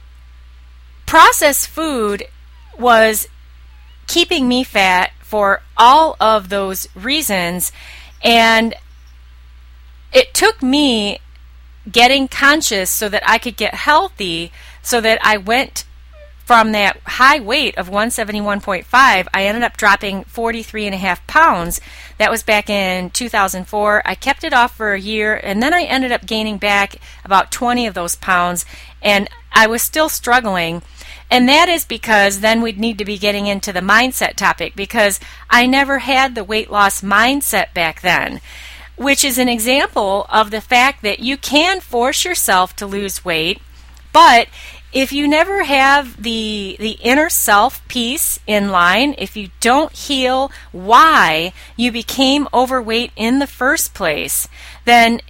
processed 1.05 1.69
food 1.69 2.25
was 2.79 3.29
keeping 4.11 4.49
me 4.49 4.65
fat 4.65 5.13
for 5.21 5.63
all 5.77 6.17
of 6.19 6.49
those 6.49 6.89
reasons. 6.97 7.71
And 8.25 8.75
it 10.13 10.35
took 10.35 10.63
me 10.63 11.21
getting 11.91 12.27
conscious 12.27 12.91
so 12.91 13.09
that 13.09 13.23
I 13.25 13.39
could 13.39 13.57
get 13.57 13.75
healthy, 13.75 14.51
so 14.83 15.01
that 15.01 15.21
I 15.25 15.37
went 15.37 15.85
from 16.45 16.73
that 16.73 16.99
high 17.07 17.39
weight 17.39 17.79
of 17.79 17.89
171.5, 17.89 18.85
I 18.93 19.45
ended 19.45 19.63
up 19.63 19.77
dropping 19.77 20.25
43 20.25 20.87
and 20.87 20.95
a 20.97 20.99
half 20.99 21.25
pounds. 21.29 21.81
That 22.19 22.33
was 22.33 22.43
back 22.43 22.69
in 22.69 23.11
2004. 23.11 24.03
I 24.05 24.17
kept 24.17 24.43
it 24.43 24.53
off 24.53 24.77
for 24.77 24.93
a 24.93 25.01
year 25.01 25.41
and 25.45 25.63
then 25.63 25.73
I 25.73 25.83
ended 25.85 26.11
up 26.11 26.27
gaining 26.27 26.59
back 26.59 26.97
about 27.25 27.53
20 27.53 27.87
of 27.87 27.95
those 27.95 28.17
pounds 28.17 28.67
and 29.01 29.31
I 29.53 29.69
was 29.69 29.83
still 29.83 30.09
struggling. 30.09 30.83
And 31.31 31.49
that 31.49 31.69
is 31.69 31.85
because 31.85 32.41
then 32.41 32.61
we'd 32.61 32.79
need 32.79 32.99
to 32.99 33.05
be 33.05 33.17
getting 33.17 33.47
into 33.47 33.73
the 33.73 33.81
mindset 33.81 34.35
topic 34.35 34.75
because 34.75 35.21
I 35.49 35.67
never 35.67 36.01
had 36.01 36.35
the 36.35 36.45
weight 36.45 36.71
loss 36.71 37.03
mindset 37.03 37.73
back 37.73 38.01
then, 38.01 38.41
which 38.97 39.25
is 39.25 39.39
an 39.39 39.49
example 39.49 40.27
of 40.29 40.51
the 40.51 40.61
fact 40.61 41.03
that 41.03 41.21
you 41.21 41.37
can 41.37 41.81
force 41.81 42.25
yourself 42.25 42.75
to 42.77 42.87
lose 42.87 43.25
weight, 43.25 43.61
but 44.13 44.49
if 44.93 45.13
you 45.13 45.29
never 45.29 45.63
have 45.63 46.21
the 46.21 46.77
the 46.81 46.99
inner 47.03 47.29
self 47.29 47.87
piece 47.87 48.41
in 48.47 48.71
line, 48.71 49.15
if 49.19 49.37
you 49.37 49.51
don't 49.61 49.93
heal 49.93 50.51
why 50.73 51.53
you 51.77 51.93
became 51.93 52.49
overweight 52.53 53.13
in 53.15 53.39
the 53.39 53.47
first 53.47 53.95
place, 53.95 54.49
then 54.85 55.21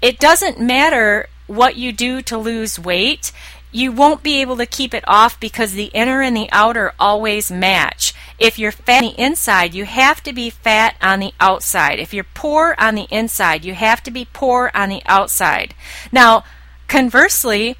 it 0.00 0.18
doesn't 0.18 0.58
matter 0.58 1.28
what 1.46 1.76
you 1.76 1.92
do 1.92 2.22
to 2.22 2.38
lose 2.38 2.78
weight 2.78 3.32
you 3.72 3.92
won't 3.92 4.22
be 4.22 4.40
able 4.40 4.56
to 4.56 4.66
keep 4.66 4.94
it 4.94 5.04
off 5.06 5.38
because 5.38 5.72
the 5.72 5.90
inner 5.94 6.22
and 6.22 6.36
the 6.36 6.48
outer 6.52 6.92
always 6.98 7.50
match. 7.50 8.14
if 8.38 8.58
you're 8.58 8.72
fat 8.72 9.04
on 9.04 9.10
the 9.10 9.22
inside, 9.22 9.74
you 9.74 9.84
have 9.84 10.22
to 10.22 10.32
be 10.32 10.48
fat 10.48 10.96
on 11.02 11.20
the 11.20 11.32
outside. 11.38 11.98
If 11.98 12.14
you're 12.14 12.24
poor 12.24 12.74
on 12.78 12.94
the 12.94 13.06
inside, 13.10 13.64
you 13.66 13.74
have 13.74 14.02
to 14.04 14.10
be 14.10 14.26
poor 14.32 14.70
on 14.74 14.88
the 14.88 15.02
outside. 15.04 15.74
Now, 16.10 16.44
conversely, 16.88 17.76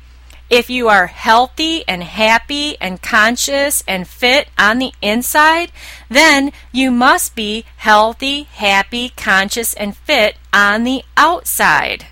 if 0.51 0.69
you 0.69 0.89
are 0.89 1.07
healthy 1.07 1.85
and 1.87 2.03
happy 2.03 2.77
and 2.81 3.01
conscious 3.01 3.85
and 3.87 4.07
fit 4.07 4.49
on 4.59 4.81
the 4.81 4.93
inside, 5.01 5.71
then 6.09 6.53
you 6.73 6.91
must 6.91 7.37
be 7.37 7.65
healthy, 7.77 8.43
happy, 8.43 9.11
conscious, 9.11 9.75
and 9.75 9.97
fit 9.97 10.37
on 10.53 10.83
the 10.83 11.05
outside. 11.17 12.07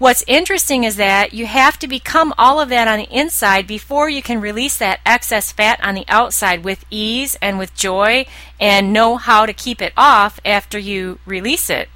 What's 0.00 0.24
interesting 0.26 0.84
is 0.84 0.96
that 0.96 1.34
you 1.34 1.44
have 1.44 1.78
to 1.80 1.86
become 1.86 2.32
all 2.38 2.58
of 2.58 2.70
that 2.70 2.88
on 2.88 3.00
the 3.00 3.14
inside 3.14 3.66
before 3.66 4.08
you 4.08 4.22
can 4.22 4.40
release 4.40 4.78
that 4.78 5.00
excess 5.04 5.52
fat 5.52 5.78
on 5.82 5.94
the 5.94 6.06
outside 6.08 6.64
with 6.64 6.86
ease 6.90 7.36
and 7.42 7.58
with 7.58 7.74
joy 7.74 8.24
and 8.58 8.94
know 8.94 9.18
how 9.18 9.44
to 9.44 9.52
keep 9.52 9.82
it 9.82 9.92
off 9.98 10.40
after 10.42 10.78
you 10.78 11.18
release 11.26 11.68
it. 11.68 11.90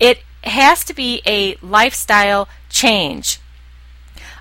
It 0.00 0.24
has 0.42 0.82
to 0.86 0.92
be 0.92 1.22
a 1.24 1.54
lifestyle 1.62 2.48
change. 2.70 3.38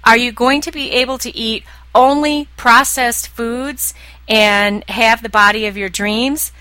Are 0.03 0.17
you 0.17 0.31
going 0.31 0.61
to 0.61 0.71
be 0.71 0.89
able 0.89 1.19
to 1.19 1.37
eat 1.37 1.65
only 1.93 2.47
processed 2.57 3.27
foods 3.27 3.93
and 4.27 4.83
have 4.89 5.21
the 5.21 5.29
body 5.29 5.67
of 5.67 5.77
your 5.77 5.89
dreams? 5.89 6.51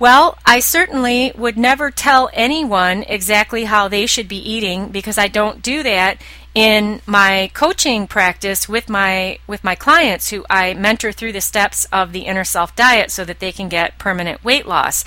Well, 0.00 0.38
I 0.46 0.60
certainly 0.60 1.32
would 1.36 1.58
never 1.58 1.90
tell 1.90 2.30
anyone 2.32 3.02
exactly 3.08 3.64
how 3.64 3.88
they 3.88 4.06
should 4.06 4.28
be 4.28 4.36
eating 4.36 4.90
because 4.90 5.18
I 5.18 5.26
don't 5.26 5.60
do 5.60 5.82
that 5.82 6.18
in 6.54 7.00
my 7.04 7.50
coaching 7.52 8.06
practice 8.06 8.68
with 8.68 8.88
my 8.88 9.38
with 9.48 9.64
my 9.64 9.74
clients 9.74 10.30
who 10.30 10.46
I 10.48 10.74
mentor 10.74 11.10
through 11.10 11.32
the 11.32 11.40
steps 11.40 11.84
of 11.92 12.12
the 12.12 12.26
inner 12.26 12.44
self 12.44 12.76
diet 12.76 13.10
so 13.10 13.24
that 13.24 13.40
they 13.40 13.50
can 13.50 13.68
get 13.68 13.98
permanent 13.98 14.44
weight 14.44 14.66
loss. 14.66 15.02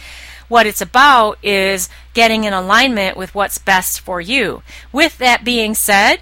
What 0.49 0.67
it's 0.67 0.81
about 0.81 1.37
is 1.41 1.87
getting 2.13 2.43
in 2.43 2.51
alignment 2.51 3.15
with 3.15 3.33
what's 3.33 3.57
best 3.57 4.01
for 4.01 4.19
you. 4.19 4.61
With 4.91 5.17
that 5.19 5.45
being 5.45 5.73
said, 5.73 6.19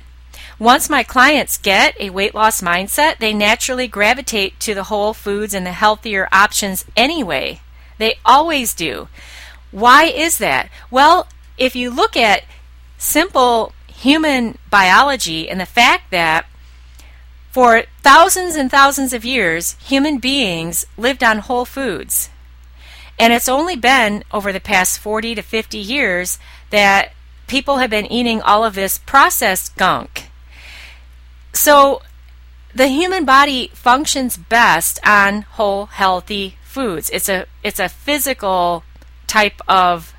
once 0.60 0.92
my 0.92 1.02
clients 1.02 1.58
get 1.58 2.00
a 2.00 2.12
weight 2.12 2.36
loss 2.36 2.62
mindset, 2.62 3.18
they 3.18 3.34
naturally 3.34 3.88
gravitate 3.88 4.60
to 4.60 4.76
the 4.76 4.84
whole 4.84 5.16
foods 5.16 5.56
and 5.56 5.66
the 5.66 5.72
healthier 5.72 6.30
options 6.32 6.86
anyway. 6.96 7.62
They 8.00 8.16
always 8.26 8.74
do. 8.74 9.08
Why 9.72 10.06
is 10.06 10.40
that? 10.40 10.70
Well, 10.90 11.28
if 11.58 11.76
you 11.76 11.92
look 11.92 12.18
at 12.18 12.44
simple 12.98 13.74
human 13.88 14.58
biology 14.72 15.48
and 15.48 15.60
the 15.60 15.66
fact 15.66 16.10
that 16.12 16.46
for 17.52 17.84
thousands 18.02 18.56
and 18.56 18.72
thousands 18.72 19.14
of 19.14 19.26
years, 19.26 19.76
human 19.84 20.18
beings 20.18 20.86
lived 20.98 21.24
on 21.24 21.40
whole 21.40 21.66
foods. 21.66 22.30
And 23.20 23.34
it's 23.34 23.50
only 23.50 23.76
been 23.76 24.24
over 24.32 24.54
the 24.54 24.60
past 24.60 25.00
40 25.00 25.36
to 25.36 25.42
50 25.42 25.78
years 25.78 26.40
that 26.70 27.12
people 27.48 27.78
have 27.78 27.90
been 27.90 28.10
eating 28.12 28.42
all 28.42 28.64
of 28.64 28.76
this 28.76 28.98
processed 29.00 29.76
gunk. 29.76 30.30
So 31.52 32.02
the 32.74 32.88
human 32.88 33.26
body 33.26 33.72
functions 33.74 34.38
best 34.38 35.00
on 35.06 35.42
whole 35.42 35.88
healthy 35.88 36.56
foods. 36.80 37.10
It's 37.10 37.28
a 37.28 37.46
it's 37.62 37.80
a 37.80 37.90
physical 37.90 38.86
type 39.28 39.60
of 39.68 40.14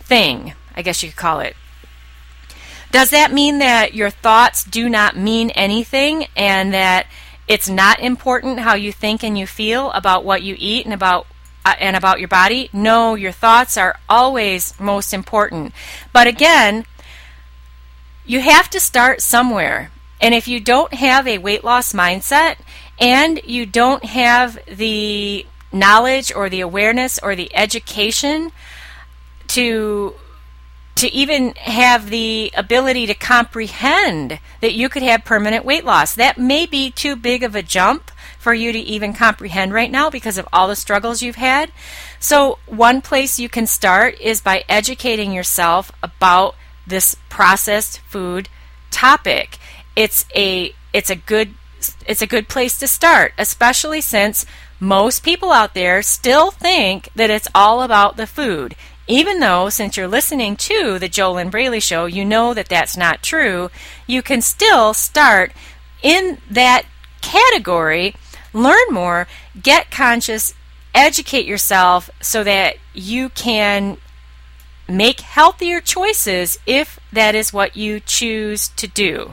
thing, 0.00 0.54
I 0.74 0.82
guess 0.82 1.04
you 1.04 1.10
could 1.10 1.16
call 1.16 1.38
it. 1.38 1.54
Does 2.90 3.10
that 3.10 3.32
mean 3.32 3.58
that 3.58 3.94
your 3.94 4.10
thoughts 4.10 4.64
do 4.64 4.88
not 4.88 5.16
mean 5.16 5.50
anything 5.50 6.26
and 6.36 6.74
that 6.74 7.06
it's 7.46 7.68
not 7.68 8.00
important 8.00 8.58
how 8.58 8.74
you 8.74 8.90
think 8.90 9.22
and 9.22 9.38
you 9.38 9.46
feel 9.46 9.92
about 9.92 10.24
what 10.24 10.42
you 10.42 10.56
eat 10.58 10.84
and 10.84 10.92
about 10.92 11.28
uh, 11.64 11.76
and 11.78 11.94
about 11.94 12.18
your 12.18 12.28
body? 12.28 12.68
No, 12.72 13.14
your 13.14 13.32
thoughts 13.32 13.76
are 13.76 14.00
always 14.08 14.74
most 14.80 15.14
important. 15.14 15.72
But 16.12 16.26
again, 16.26 16.86
you 18.26 18.40
have 18.40 18.68
to 18.70 18.80
start 18.80 19.20
somewhere. 19.20 19.92
And 20.20 20.34
if 20.34 20.48
you 20.48 20.58
don't 20.58 20.94
have 20.94 21.28
a 21.28 21.38
weight 21.38 21.62
loss 21.62 21.92
mindset 21.92 22.56
and 22.98 23.40
you 23.44 23.66
don't 23.66 24.04
have 24.04 24.58
the 24.66 25.46
knowledge 25.72 26.32
or 26.34 26.48
the 26.48 26.60
awareness 26.60 27.18
or 27.22 27.34
the 27.34 27.54
education 27.54 28.52
to 29.48 30.14
to 30.96 31.12
even 31.12 31.54
have 31.56 32.08
the 32.08 32.52
ability 32.56 33.06
to 33.06 33.14
comprehend 33.14 34.38
that 34.60 34.74
you 34.74 34.88
could 34.88 35.02
have 35.02 35.24
permanent 35.24 35.64
weight 35.64 35.84
loss. 35.84 36.14
That 36.14 36.38
may 36.38 36.66
be 36.66 36.90
too 36.90 37.16
big 37.16 37.42
of 37.42 37.56
a 37.56 37.62
jump 37.62 38.12
for 38.38 38.54
you 38.54 38.72
to 38.72 38.78
even 38.78 39.12
comprehend 39.12 39.72
right 39.72 39.90
now 39.90 40.08
because 40.08 40.38
of 40.38 40.46
all 40.52 40.68
the 40.68 40.76
struggles 40.76 41.20
you've 41.20 41.34
had. 41.34 41.72
So, 42.20 42.58
one 42.66 43.00
place 43.00 43.40
you 43.40 43.48
can 43.48 43.66
start 43.66 44.20
is 44.20 44.40
by 44.40 44.64
educating 44.68 45.32
yourself 45.32 45.90
about 46.02 46.54
this 46.86 47.16
processed 47.28 47.98
food 48.00 48.48
topic. 48.90 49.58
It's 49.96 50.26
a 50.34 50.74
it's 50.92 51.10
a 51.10 51.16
good 51.16 51.54
it's 52.06 52.22
a 52.22 52.26
good 52.26 52.48
place 52.48 52.78
to 52.78 52.86
start, 52.86 53.32
especially 53.38 54.00
since 54.00 54.46
most 54.80 55.22
people 55.22 55.52
out 55.52 55.74
there 55.74 56.02
still 56.02 56.50
think 56.50 57.08
that 57.14 57.30
it's 57.30 57.48
all 57.54 57.82
about 57.82 58.16
the 58.16 58.26
food. 58.26 58.74
Even 59.06 59.40
though, 59.40 59.68
since 59.68 59.96
you're 59.96 60.08
listening 60.08 60.56
to 60.56 60.98
the 60.98 61.08
JoLynn 61.08 61.50
Braley 61.50 61.80
Show, 61.80 62.06
you 62.06 62.24
know 62.24 62.54
that 62.54 62.68
that's 62.68 62.96
not 62.96 63.22
true, 63.22 63.70
you 64.06 64.22
can 64.22 64.40
still 64.40 64.94
start 64.94 65.52
in 66.02 66.38
that 66.50 66.84
category, 67.20 68.14
learn 68.52 68.88
more, 68.90 69.26
get 69.60 69.90
conscious, 69.90 70.54
educate 70.94 71.46
yourself 71.46 72.08
so 72.20 72.44
that 72.44 72.76
you 72.94 73.28
can 73.30 73.98
Make 74.88 75.20
healthier 75.20 75.80
choices 75.80 76.58
if 76.66 76.98
that 77.10 77.34
is 77.34 77.54
what 77.54 77.74
you 77.74 78.00
choose 78.00 78.68
to 78.76 78.86
do. 78.86 79.32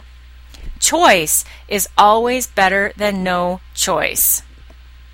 Choice 0.82 1.46
is 1.70 1.88
always 1.98 2.48
better 2.48 2.92
than 2.98 3.24
no 3.24 3.62
choice. 3.74 4.44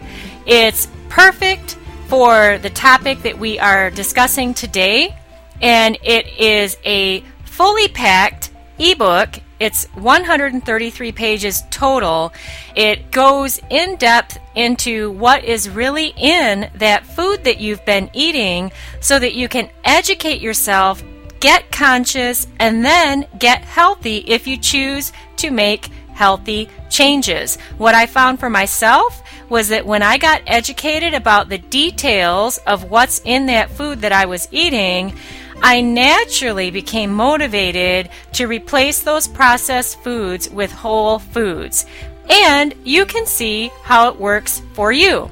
It's 0.47 0.87
perfect 1.13 1.77
for 2.09 2.57
the 2.59 2.71
topic 2.71 3.21
that 3.21 3.39
we 3.39 3.59
are 3.59 3.91
discussing 3.91 4.55
today, 4.55 5.15
and 5.61 5.99
it 6.03 6.27
is 6.39 6.79
a 6.87 7.21
fully 7.45 7.87
packed 7.89 8.51
ebook. 8.79 9.39
It's 9.61 9.85
133 9.93 11.13
pages 11.13 11.65
total. 11.71 12.33
It 12.75 13.11
goes 13.11 13.61
in 13.69 13.97
depth 13.97 14.39
into 14.55 15.11
what 15.11 15.45
is 15.45 15.69
really 15.69 16.15
in 16.17 16.71
that 16.77 17.05
food 17.05 17.45
that 17.45 17.61
you've 17.61 17.85
been 17.85 18.09
eating 18.15 18.73
so 19.03 19.19
that 19.19 19.35
you 19.35 19.49
can 19.49 19.69
educate 19.85 20.41
yourself, 20.41 21.05
get 21.41 21.71
conscious, 21.71 22.47
and 22.59 22.83
then 22.83 23.27
get 23.39 23.63
healthy 23.65 24.25
if 24.27 24.47
you 24.47 24.57
choose 24.57 25.13
to 25.37 25.51
make 25.51 25.91
healthy 26.15 26.71
changes. 26.89 27.57
What 27.77 27.95
I 27.95 28.07
found 28.07 28.41
for 28.41 28.49
myself 28.49 29.22
was 29.53 29.69
that 29.69 29.85
when 29.85 30.03
I 30.03 30.17
got 30.17 30.41
educated 30.47 31.13
about 31.13 31.51
the 31.51 31.59
details 31.59 32.57
of 32.67 32.91
what's 32.91 33.21
in 33.23 33.45
that 33.47 33.69
food 33.69 34.01
that 34.01 34.11
I 34.11 34.25
was 34.25 34.49
eating, 34.51 35.15
I 35.63 35.83
naturally 35.83 36.71
became 36.71 37.13
motivated 37.13 38.09
to 38.33 38.47
replace 38.47 39.03
those 39.03 39.29
processed 39.29 40.03
foods 40.03 40.49
with 40.49 40.73
whole 40.73 41.19
foods. 41.19 41.85
And 42.31 42.73
you 42.83 43.05
can 43.05 43.27
see 43.27 43.71
how 43.83 44.09
it 44.09 44.19
works 44.19 44.63
for 44.73 44.91
you. 44.91 45.31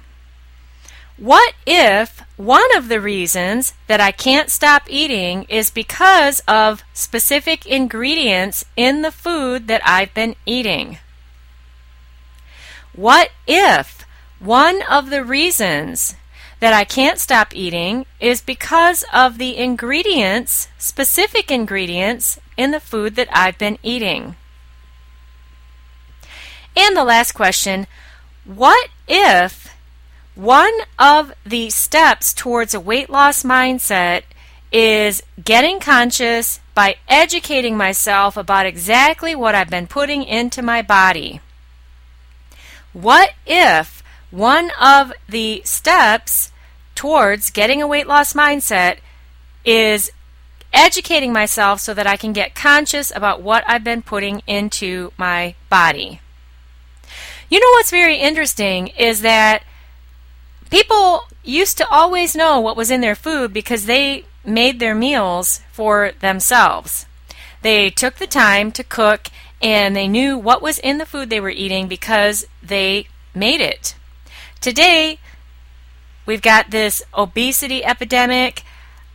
what 1.16 1.54
if 1.66 2.22
one 2.36 2.76
of 2.76 2.88
the 2.88 3.00
reasons 3.00 3.74
that 3.86 4.00
I 4.00 4.10
can't 4.10 4.50
stop 4.50 4.82
eating 4.88 5.44
is 5.48 5.70
because 5.70 6.40
of 6.48 6.82
specific 6.92 7.66
ingredients 7.66 8.64
in 8.76 9.02
the 9.02 9.12
food 9.12 9.68
that 9.68 9.82
I've 9.84 10.12
been 10.12 10.34
eating? 10.44 10.98
What 12.94 13.30
if 13.46 14.04
one 14.38 14.82
of 14.82 15.10
the 15.10 15.24
reasons 15.24 16.16
that 16.60 16.72
I 16.72 16.84
can't 16.84 17.18
stop 17.18 17.54
eating 17.54 18.06
is 18.20 18.40
because 18.40 19.04
of 19.12 19.38
the 19.38 19.56
ingredients, 19.56 20.68
specific 20.78 21.50
ingredients, 21.50 22.38
in 22.56 22.70
the 22.70 22.80
food 22.80 23.16
that 23.16 23.28
I've 23.32 23.58
been 23.58 23.78
eating. 23.82 24.36
And 26.76 26.96
the 26.96 27.04
last 27.04 27.32
question 27.32 27.86
What 28.44 28.88
if 29.06 29.63
one 30.34 30.72
of 30.98 31.32
the 31.44 31.70
steps 31.70 32.34
towards 32.34 32.74
a 32.74 32.80
weight 32.80 33.08
loss 33.08 33.42
mindset 33.42 34.22
is 34.72 35.22
getting 35.42 35.78
conscious 35.78 36.60
by 36.74 36.96
educating 37.08 37.76
myself 37.76 38.36
about 38.36 38.66
exactly 38.66 39.34
what 39.34 39.54
I've 39.54 39.70
been 39.70 39.86
putting 39.86 40.24
into 40.24 40.62
my 40.62 40.82
body? 40.82 41.40
What 42.92 43.34
if 43.46 44.02
one 44.30 44.70
of 44.80 45.12
the 45.28 45.62
steps 45.64 46.50
towards 46.94 47.50
getting 47.50 47.80
a 47.80 47.86
weight 47.86 48.06
loss 48.06 48.32
mindset 48.32 48.98
is 49.64 50.10
educating 50.74 51.32
myself 51.32 51.80
so 51.80 51.94
that 51.94 52.06
I 52.06 52.16
can 52.16 52.32
get 52.32 52.54
conscious 52.54 53.12
about 53.14 53.40
what 53.40 53.64
I've 53.66 53.84
been 53.84 54.02
putting 54.02 54.42
into 54.46 55.12
my 55.16 55.54
body. 55.70 56.20
You 57.48 57.60
know 57.60 57.70
what's 57.76 57.90
very 57.90 58.16
interesting 58.16 58.88
is 58.88 59.20
that 59.22 59.62
people 60.74 61.26
used 61.42 61.78
to 61.78 61.88
always 61.88 62.34
know 62.34 62.60
what 62.60 62.76
was 62.76 62.90
in 62.90 63.00
their 63.00 63.14
food 63.14 63.52
because 63.52 63.86
they 63.86 64.24
made 64.44 64.80
their 64.80 64.94
meals 64.94 65.60
for 65.72 66.12
themselves. 66.20 67.06
They 67.62 67.90
took 67.90 68.16
the 68.16 68.26
time 68.26 68.72
to 68.72 68.84
cook 68.84 69.28
and 69.62 69.94
they 69.94 70.08
knew 70.08 70.36
what 70.36 70.62
was 70.62 70.78
in 70.78 70.98
the 70.98 71.06
food 71.06 71.30
they 71.30 71.40
were 71.40 71.48
eating 71.50 71.88
because 71.88 72.46
they 72.62 73.06
made 73.34 73.60
it. 73.60 73.94
Today, 74.60 75.18
We've 76.26 76.42
got 76.42 76.70
this 76.70 77.02
obesity 77.16 77.84
epidemic. 77.84 78.64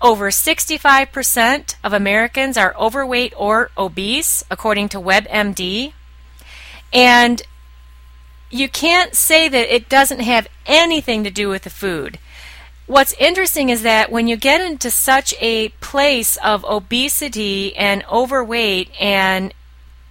Over 0.02 0.30
65% 0.30 1.76
of 1.84 1.94
Americans 1.94 2.58
are 2.58 2.76
overweight 2.78 3.34
or 3.36 3.72
obese, 3.78 4.44
according 4.50 4.90
to 4.90 5.00
WebMD. 5.00 5.94
And 6.94 7.42
you 8.50 8.70
can't 8.70 9.16
say 9.16 9.48
that 9.48 9.74
it 9.74 9.90
doesn't 9.90 10.22
have 10.22 10.48
anything 10.66 11.24
to 11.24 11.30
do 11.30 11.50
with 11.50 11.64
the 11.64 11.70
food. 11.70 12.20
What's 12.88 13.14
interesting 13.14 13.70
is 13.70 13.84
that 13.84 14.12
when 14.12 14.28
you 14.28 14.36
get 14.36 14.62
into 14.62 14.90
such 14.90 15.36
a 15.40 15.70
place 15.80 16.38
of 16.38 16.66
obesity 16.66 17.76
and 17.76 18.04
overweight 18.12 18.90
and 19.00 19.54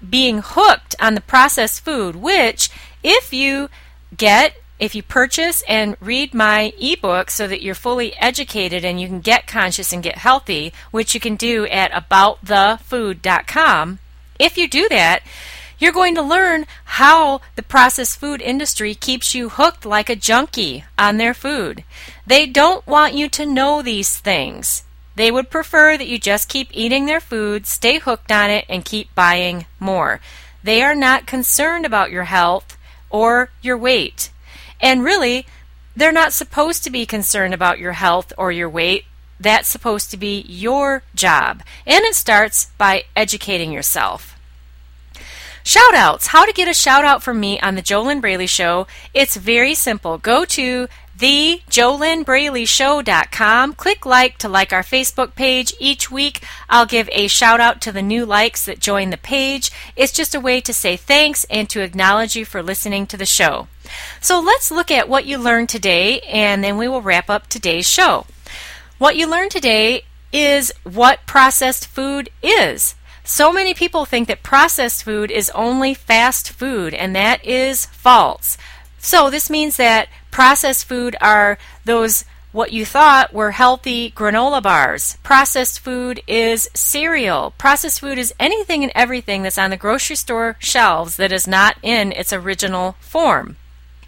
being 0.08 0.40
hooked 0.44 0.94
on 1.00 1.14
the 1.14 1.20
processed 1.20 1.84
food, 1.84 2.14
which, 2.14 2.70
if 3.02 3.32
you 3.32 3.68
get 4.16 4.54
if 4.78 4.94
you 4.94 5.02
purchase 5.02 5.64
and 5.66 5.96
read 6.00 6.32
my 6.32 6.72
ebook 6.80 7.30
so 7.30 7.48
that 7.48 7.62
you're 7.62 7.74
fully 7.74 8.14
educated 8.18 8.84
and 8.84 9.00
you 9.00 9.08
can 9.08 9.18
get 9.20 9.48
conscious 9.48 9.92
and 9.92 10.04
get 10.04 10.18
healthy, 10.18 10.72
which 10.92 11.14
you 11.14 11.20
can 11.20 11.34
do 11.34 11.66
at 11.66 11.90
aboutthefood.com, 11.90 13.98
if 14.38 14.56
you 14.56 14.68
do 14.68 14.88
that, 14.88 15.24
you're 15.78 15.92
going 15.92 16.14
to 16.14 16.22
learn 16.22 16.66
how 16.84 17.40
the 17.54 17.62
processed 17.62 18.18
food 18.18 18.40
industry 18.40 18.94
keeps 18.94 19.34
you 19.34 19.48
hooked 19.48 19.86
like 19.86 20.10
a 20.10 20.16
junkie 20.16 20.84
on 20.98 21.16
their 21.16 21.34
food. 21.34 21.84
They 22.26 22.46
don't 22.46 22.86
want 22.86 23.14
you 23.14 23.28
to 23.30 23.46
know 23.46 23.82
these 23.82 24.18
things. 24.18 24.84
They 25.14 25.30
would 25.30 25.50
prefer 25.50 25.96
that 25.96 26.06
you 26.06 26.18
just 26.18 26.48
keep 26.48 26.68
eating 26.72 27.06
their 27.06 27.20
food, 27.20 27.66
stay 27.66 27.98
hooked 27.98 28.30
on 28.30 28.50
it, 28.50 28.64
and 28.68 28.84
keep 28.84 29.14
buying 29.14 29.66
more. 29.80 30.20
They 30.62 30.82
are 30.82 30.94
not 30.94 31.26
concerned 31.26 31.84
about 31.84 32.10
your 32.10 32.24
health 32.24 32.76
or 33.10 33.50
your 33.62 33.76
weight. 33.76 34.30
And 34.80 35.02
really, 35.02 35.46
they're 35.96 36.12
not 36.12 36.32
supposed 36.32 36.84
to 36.84 36.90
be 36.90 37.04
concerned 37.04 37.52
about 37.52 37.80
your 37.80 37.94
health 37.94 38.32
or 38.38 38.52
your 38.52 38.68
weight. 38.68 39.04
That's 39.40 39.68
supposed 39.68 40.10
to 40.12 40.16
be 40.16 40.42
your 40.48 41.02
job. 41.14 41.62
And 41.86 42.04
it 42.04 42.14
starts 42.14 42.66
by 42.78 43.04
educating 43.16 43.72
yourself. 43.72 44.37
Shout 45.62 45.94
outs. 45.94 46.28
How 46.28 46.46
to 46.46 46.52
get 46.52 46.68
a 46.68 46.74
shout 46.74 47.04
out 47.04 47.22
from 47.22 47.40
me 47.40 47.60
on 47.60 47.74
the 47.74 47.82
JoLynn 47.82 48.20
Braley 48.20 48.46
Show. 48.46 48.86
It's 49.12 49.36
very 49.36 49.74
simple. 49.74 50.18
Go 50.18 50.44
to 50.46 50.88
thejolynnbraleyshow.com. 51.18 53.74
Click 53.74 54.06
like 54.06 54.38
to 54.38 54.48
like 54.48 54.72
our 54.72 54.82
Facebook 54.82 55.34
page. 55.34 55.74
Each 55.78 56.10
week, 56.10 56.42
I'll 56.70 56.86
give 56.86 57.10
a 57.12 57.26
shout 57.26 57.60
out 57.60 57.82
to 57.82 57.92
the 57.92 58.02
new 58.02 58.24
likes 58.24 58.64
that 58.64 58.78
join 58.78 59.10
the 59.10 59.16
page. 59.16 59.70
It's 59.96 60.12
just 60.12 60.34
a 60.34 60.40
way 60.40 60.60
to 60.60 60.72
say 60.72 60.96
thanks 60.96 61.44
and 61.50 61.68
to 61.70 61.82
acknowledge 61.82 62.36
you 62.36 62.44
for 62.44 62.62
listening 62.62 63.06
to 63.08 63.16
the 63.16 63.26
show. 63.26 63.66
So 64.20 64.38
let's 64.40 64.70
look 64.70 64.90
at 64.90 65.08
what 65.08 65.26
you 65.26 65.38
learned 65.38 65.70
today, 65.70 66.20
and 66.20 66.62
then 66.62 66.78
we 66.78 66.88
will 66.88 67.02
wrap 67.02 67.28
up 67.28 67.48
today's 67.48 67.88
show. 67.88 68.26
What 68.98 69.16
you 69.16 69.28
learned 69.28 69.50
today 69.50 70.04
is 70.32 70.72
what 70.84 71.26
processed 71.26 71.86
food 71.86 72.30
is. 72.42 72.94
So 73.30 73.52
many 73.52 73.74
people 73.74 74.06
think 74.06 74.26
that 74.28 74.42
processed 74.42 75.04
food 75.04 75.30
is 75.30 75.50
only 75.50 75.92
fast 75.92 76.50
food, 76.50 76.94
and 76.94 77.14
that 77.14 77.44
is 77.44 77.84
false. 77.84 78.56
So 78.96 79.28
this 79.28 79.50
means 79.50 79.76
that 79.76 80.08
processed 80.30 80.86
food 80.86 81.14
are 81.20 81.58
those 81.84 82.24
what 82.52 82.72
you 82.72 82.86
thought 82.86 83.34
were 83.34 83.50
healthy 83.50 84.10
granola 84.12 84.62
bars. 84.62 85.18
Processed 85.22 85.78
food 85.78 86.22
is 86.26 86.70
cereal. 86.72 87.52
Processed 87.58 88.00
food 88.00 88.16
is 88.16 88.32
anything 88.40 88.82
and 88.82 88.92
everything 88.94 89.42
that's 89.42 89.58
on 89.58 89.68
the 89.68 89.76
grocery 89.76 90.16
store 90.16 90.56
shelves 90.58 91.18
that 91.18 91.30
is 91.30 91.46
not 91.46 91.76
in 91.82 92.12
its 92.12 92.32
original 92.32 92.96
form. 92.98 93.58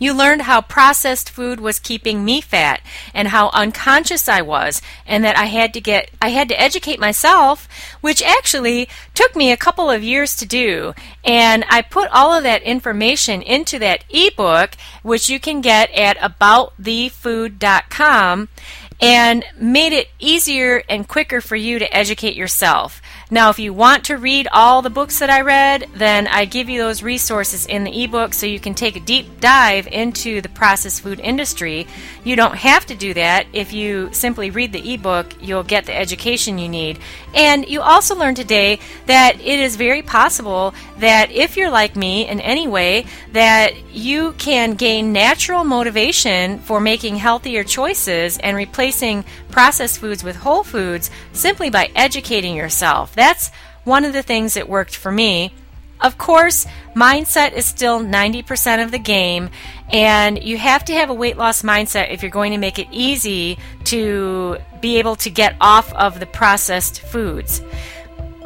You 0.00 0.12
learned 0.14 0.42
how 0.42 0.60
processed 0.62 1.30
food 1.30 1.60
was 1.60 1.78
keeping 1.78 2.24
me 2.24 2.40
fat 2.40 2.80
and 3.12 3.28
how 3.28 3.50
unconscious 3.50 4.30
I 4.30 4.40
was 4.40 4.80
and 5.06 5.22
that 5.24 5.36
I 5.36 5.44
had 5.44 5.74
to 5.74 5.80
get 5.80 6.10
I 6.22 6.30
had 6.30 6.48
to 6.48 6.60
educate 6.60 6.98
myself, 6.98 7.68
which 8.00 8.22
actually 8.22 8.88
took 9.14 9.36
me 9.36 9.52
a 9.52 9.58
couple 9.58 9.90
of 9.90 10.02
years 10.02 10.38
to 10.38 10.46
do. 10.46 10.94
And 11.22 11.66
I 11.68 11.82
put 11.82 12.08
all 12.10 12.32
of 12.32 12.44
that 12.44 12.62
information 12.62 13.42
into 13.42 13.78
that 13.78 14.04
ebook 14.08 14.70
which 15.02 15.28
you 15.28 15.38
can 15.38 15.60
get 15.60 15.90
at 15.92 16.16
aboutthefood.com 16.16 18.48
and 19.02 19.44
made 19.58 19.92
it 19.92 20.08
easier 20.18 20.82
and 20.88 21.08
quicker 21.08 21.42
for 21.42 21.56
you 21.56 21.78
to 21.78 21.94
educate 21.94 22.36
yourself. 22.36 23.02
Now, 23.32 23.50
if 23.50 23.60
you 23.60 23.72
want 23.72 24.04
to 24.06 24.16
read 24.16 24.48
all 24.52 24.82
the 24.82 24.90
books 24.90 25.20
that 25.20 25.30
I 25.30 25.42
read, 25.42 25.88
then 25.94 26.26
I 26.26 26.46
give 26.46 26.68
you 26.68 26.80
those 26.80 27.00
resources 27.02 27.64
in 27.64 27.84
the 27.84 28.02
ebook 28.02 28.34
so 28.34 28.44
you 28.44 28.58
can 28.58 28.74
take 28.74 28.96
a 28.96 29.00
deep 29.00 29.38
dive 29.38 29.86
into 29.86 30.40
the 30.40 30.48
processed 30.48 31.02
food 31.02 31.20
industry. 31.20 31.86
You 32.24 32.34
don't 32.34 32.56
have 32.56 32.86
to 32.86 32.96
do 32.96 33.14
that. 33.14 33.46
If 33.52 33.72
you 33.72 34.10
simply 34.12 34.50
read 34.50 34.72
the 34.72 34.94
ebook, 34.94 35.34
you'll 35.40 35.62
get 35.62 35.86
the 35.86 35.96
education 35.96 36.58
you 36.58 36.68
need. 36.68 36.98
And 37.32 37.68
you 37.68 37.80
also 37.82 38.16
learned 38.16 38.36
today 38.36 38.80
that 39.06 39.40
it 39.40 39.60
is 39.60 39.76
very 39.76 40.02
possible 40.02 40.74
that 40.98 41.30
if 41.30 41.56
you're 41.56 41.70
like 41.70 41.94
me 41.94 42.28
in 42.28 42.40
any 42.40 42.66
way, 42.66 43.06
that 43.32 43.74
you 43.92 44.32
can 44.32 44.74
gain 44.74 45.12
natural 45.12 45.62
motivation 45.62 46.58
for 46.58 46.80
making 46.80 47.16
healthier 47.16 47.62
choices 47.62 48.38
and 48.38 48.56
replacing 48.56 49.24
processed 49.50 50.00
foods 50.00 50.24
with 50.24 50.36
whole 50.36 50.64
foods 50.64 51.10
simply 51.32 51.70
by 51.70 51.90
educating 51.94 52.56
yourself. 52.56 53.14
That's 53.20 53.50
one 53.84 54.06
of 54.06 54.14
the 54.14 54.22
things 54.22 54.54
that 54.54 54.66
worked 54.66 54.96
for 54.96 55.12
me. 55.12 55.52
Of 56.00 56.16
course, 56.16 56.66
mindset 56.96 57.52
is 57.52 57.66
still 57.66 58.00
90% 58.00 58.82
of 58.82 58.90
the 58.90 58.98
game, 58.98 59.50
and 59.90 60.42
you 60.42 60.56
have 60.56 60.86
to 60.86 60.94
have 60.94 61.10
a 61.10 61.14
weight 61.14 61.36
loss 61.36 61.60
mindset 61.60 62.10
if 62.10 62.22
you're 62.22 62.30
going 62.30 62.52
to 62.52 62.58
make 62.58 62.78
it 62.78 62.88
easy 62.90 63.58
to 63.84 64.56
be 64.80 64.98
able 64.98 65.16
to 65.16 65.28
get 65.28 65.54
off 65.60 65.92
of 65.92 66.18
the 66.18 66.24
processed 66.24 67.02
foods. 67.02 67.60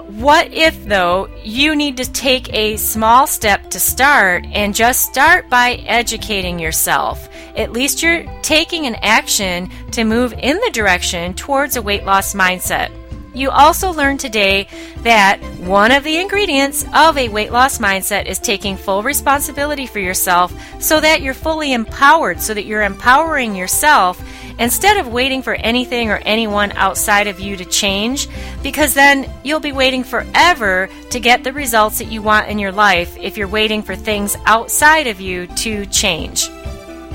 What 0.09 0.53
if, 0.53 0.85
though, 0.85 1.29
you 1.45 1.77
need 1.77 1.97
to 1.99 2.11
take 2.11 2.53
a 2.53 2.77
small 2.77 3.29
step 3.29 3.71
to 3.71 3.79
start 3.79 4.45
and 4.47 4.75
just 4.75 5.07
start 5.07 5.49
by 5.49 5.75
educating 5.87 6.59
yourself? 6.59 7.29
At 7.57 7.71
least 7.71 8.03
you're 8.03 8.25
taking 8.43 8.87
an 8.87 8.97
action 8.97 9.71
to 9.93 10.03
move 10.03 10.33
in 10.33 10.59
the 10.59 10.71
direction 10.73 11.35
towards 11.35 11.77
a 11.77 11.83
weight 11.83 12.05
loss 12.05 12.35
mindset. 12.35 12.91
You 13.35 13.51
also 13.51 13.92
learned 13.92 14.20
today 14.20 14.68
that 14.99 15.40
one 15.59 15.90
of 15.90 16.05
the 16.05 16.18
ingredients 16.18 16.85
of 16.94 17.18
a 17.18 17.29
weight 17.29 17.51
loss 17.51 17.79
mindset 17.79 18.27
is 18.27 18.38
taking 18.38 18.77
full 18.77 19.03
responsibility 19.03 19.87
for 19.87 19.99
yourself 19.99 20.55
so 20.81 21.01
that 21.01 21.20
you're 21.20 21.35
fully 21.35 21.73
empowered, 21.73 22.40
so 22.40 22.55
that 22.55 22.64
you're 22.64 22.83
empowering 22.83 23.57
yourself 23.57 24.25
instead 24.59 24.97
of 24.99 25.09
waiting 25.09 25.42
for 25.42 25.55
anything 25.55 26.11
or 26.11 26.18
anyone 26.18 26.70
outside 26.73 27.27
of 27.27 27.40
you 27.40 27.57
to 27.57 27.64
change, 27.64 28.29
because 28.62 28.94
then 28.94 29.29
you'll 29.42 29.59
be 29.59 29.73
waiting 29.73 30.05
forever 30.05 30.88
to 31.11 31.18
get 31.18 31.42
the 31.42 31.53
results 31.53 31.99
that 31.99 32.12
you 32.12 32.23
want 32.23 32.49
in 32.49 32.61
your 32.61 32.70
life 32.70 33.16
if 33.18 33.37
you're 33.37 33.49
waiting 33.49 33.83
for 33.83 33.97
things 33.97 34.37
outside 34.47 35.09
of 35.09 35.20
you 35.20 35.49
to 35.49 35.85
change. 35.87 36.49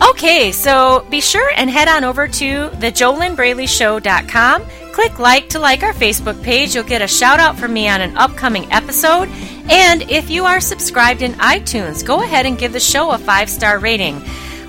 Okay, 0.01 0.51
so 0.51 1.05
be 1.09 1.21
sure 1.21 1.49
and 1.55 1.69
head 1.69 1.87
on 1.87 2.03
over 2.03 2.27
to 2.27 2.69
thejolynnbraleyshow.com 2.69 4.65
Click 4.99 5.17
like 5.17 5.47
to 5.47 5.59
like 5.59 5.81
our 5.81 5.93
Facebook 5.93 6.43
page. 6.43 6.75
You'll 6.75 6.83
get 6.83 7.01
a 7.01 7.07
shout 7.07 7.39
out 7.39 7.57
from 7.57 7.71
me 7.71 7.87
on 7.87 8.01
an 8.01 8.17
upcoming 8.17 8.69
episode. 8.69 9.29
And 9.69 10.01
if 10.11 10.29
you 10.29 10.43
are 10.43 10.59
subscribed 10.59 11.21
in 11.21 11.31
iTunes, 11.35 12.05
go 12.05 12.21
ahead 12.21 12.45
and 12.45 12.57
give 12.57 12.73
the 12.73 12.81
show 12.81 13.11
a 13.11 13.17
five 13.17 13.49
star 13.49 13.79
rating. 13.79 14.21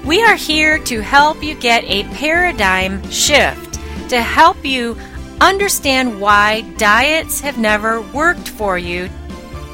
We 0.05 0.23
are 0.23 0.37
here 0.37 0.79
to 0.85 1.01
help 1.01 1.43
you 1.43 1.57
get 1.57 1.83
a 1.83 2.05
paradigm 2.15 3.03
shift, 3.11 3.81
to 4.11 4.23
help 4.23 4.65
you 4.65 4.97
understand 5.41 6.21
why 6.21 6.61
diets 6.77 7.41
have 7.41 7.59
never 7.59 8.01
worked 8.01 8.49
for 8.51 8.79
you, 8.79 9.11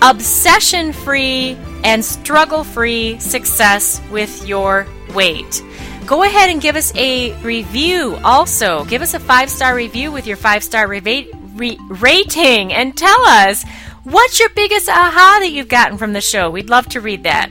obsession 0.01 0.95
free 0.95 1.59
and 1.85 2.03
struggle 2.03 2.65
free 2.65 3.19
success 3.19 4.01
with 4.11 4.49
your 4.49 4.87
weight 5.13 5.63
go 6.07 6.23
ahead 6.23 6.51
and 6.51 6.61
give 6.61 6.77
us 6.77 6.95
a 6.95 7.33
review 7.43 8.19
also. 8.23 8.85
Give 8.85 9.03
us 9.03 9.15
a 9.15 9.21
five 9.21 9.51
star 9.51 9.75
review 9.75 10.13
with 10.13 10.27
your 10.27 10.37
five 10.37 10.63
star 10.63 10.89
re- 10.89 11.79
rating 11.89 12.73
and 12.73 12.97
tell 12.97 13.21
us 13.27 13.65
what's 14.05 14.39
your 14.39 14.51
biggest 14.51 14.89
aha 14.89 15.39
that 15.41 15.53
you've 15.53 15.69
gotten 15.69 15.99
from 15.99 16.13
the 16.13 16.21
show. 16.21 16.51
We'd 16.51 16.71
love 16.71 16.87
to 16.91 17.01
read 17.01 17.25
that. 17.25 17.51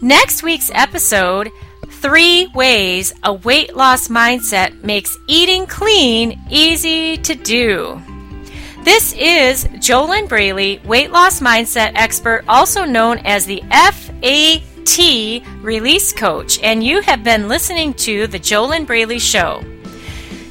Next 0.00 0.42
week's 0.42 0.70
episode 0.72 1.50
Three 1.90 2.46
Ways 2.54 3.12
a 3.24 3.32
Weight 3.32 3.74
Loss 3.74 4.08
Mindset 4.08 4.84
Makes 4.84 5.18
Eating 5.26 5.66
Clean 5.66 6.38
Easy 6.48 7.16
to 7.16 7.34
Do. 7.34 8.00
This 8.84 9.12
is 9.12 9.64
Jolynn 9.64 10.28
Braley, 10.28 10.80
weight 10.84 11.10
loss 11.10 11.40
mindset 11.40 11.92
expert, 11.94 12.44
also 12.48 12.84
known 12.84 13.18
as 13.18 13.44
the 13.44 13.62
FA 13.70 14.62
T 14.88 15.44
Release 15.60 16.12
Coach, 16.14 16.58
and 16.62 16.82
you 16.82 17.02
have 17.02 17.22
been 17.22 17.46
listening 17.46 17.92
to 17.94 18.26
The 18.26 18.38
Jolynn 18.38 18.86
Braley 18.86 19.18
Show. 19.18 19.62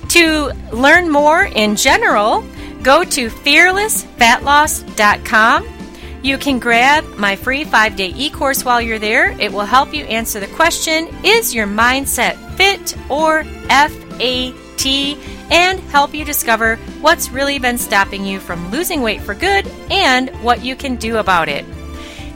To 0.10 0.52
learn 0.72 1.10
more 1.10 1.46
in 1.46 1.76
general, 1.76 2.44
go 2.84 3.04
to 3.04 3.30
fearlessfatloss.com. 3.30 5.68
You 6.22 6.38
can 6.38 6.60
grab 6.60 7.04
my 7.18 7.36
free 7.36 7.64
five 7.64 7.96
day 7.96 8.14
e 8.16 8.30
course 8.30 8.64
while 8.64 8.80
you're 8.80 9.00
there. 9.00 9.32
It 9.40 9.52
will 9.52 9.66
help 9.66 9.92
you 9.94 10.06
answer 10.06 10.40
the 10.40 10.46
question 10.48 11.08
Is 11.24 11.56
your 11.56 11.66
mindset 11.66 12.38
fit 12.54 12.96
or 13.10 13.44
FAT? 13.44 15.18
and 15.50 15.80
help 15.92 16.14
you 16.14 16.24
discover 16.24 16.76
what's 17.02 17.32
really 17.32 17.58
been 17.58 17.78
stopping 17.78 18.26
you 18.26 18.40
from 18.40 18.70
losing 18.70 19.02
weight 19.02 19.22
for 19.22 19.34
good 19.34 19.66
and 19.90 20.30
what 20.44 20.64
you 20.64 20.76
can 20.76 20.98
do 20.98 21.18
about 21.18 21.50
it. 21.50 21.66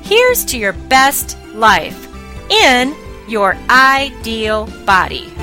Here's 0.02 0.44
to 0.46 0.58
your 0.58 0.74
best 0.74 1.38
life 1.54 2.08
in 2.50 2.96
your 3.28 3.56
ideal 3.70 4.68
body. 4.86 5.41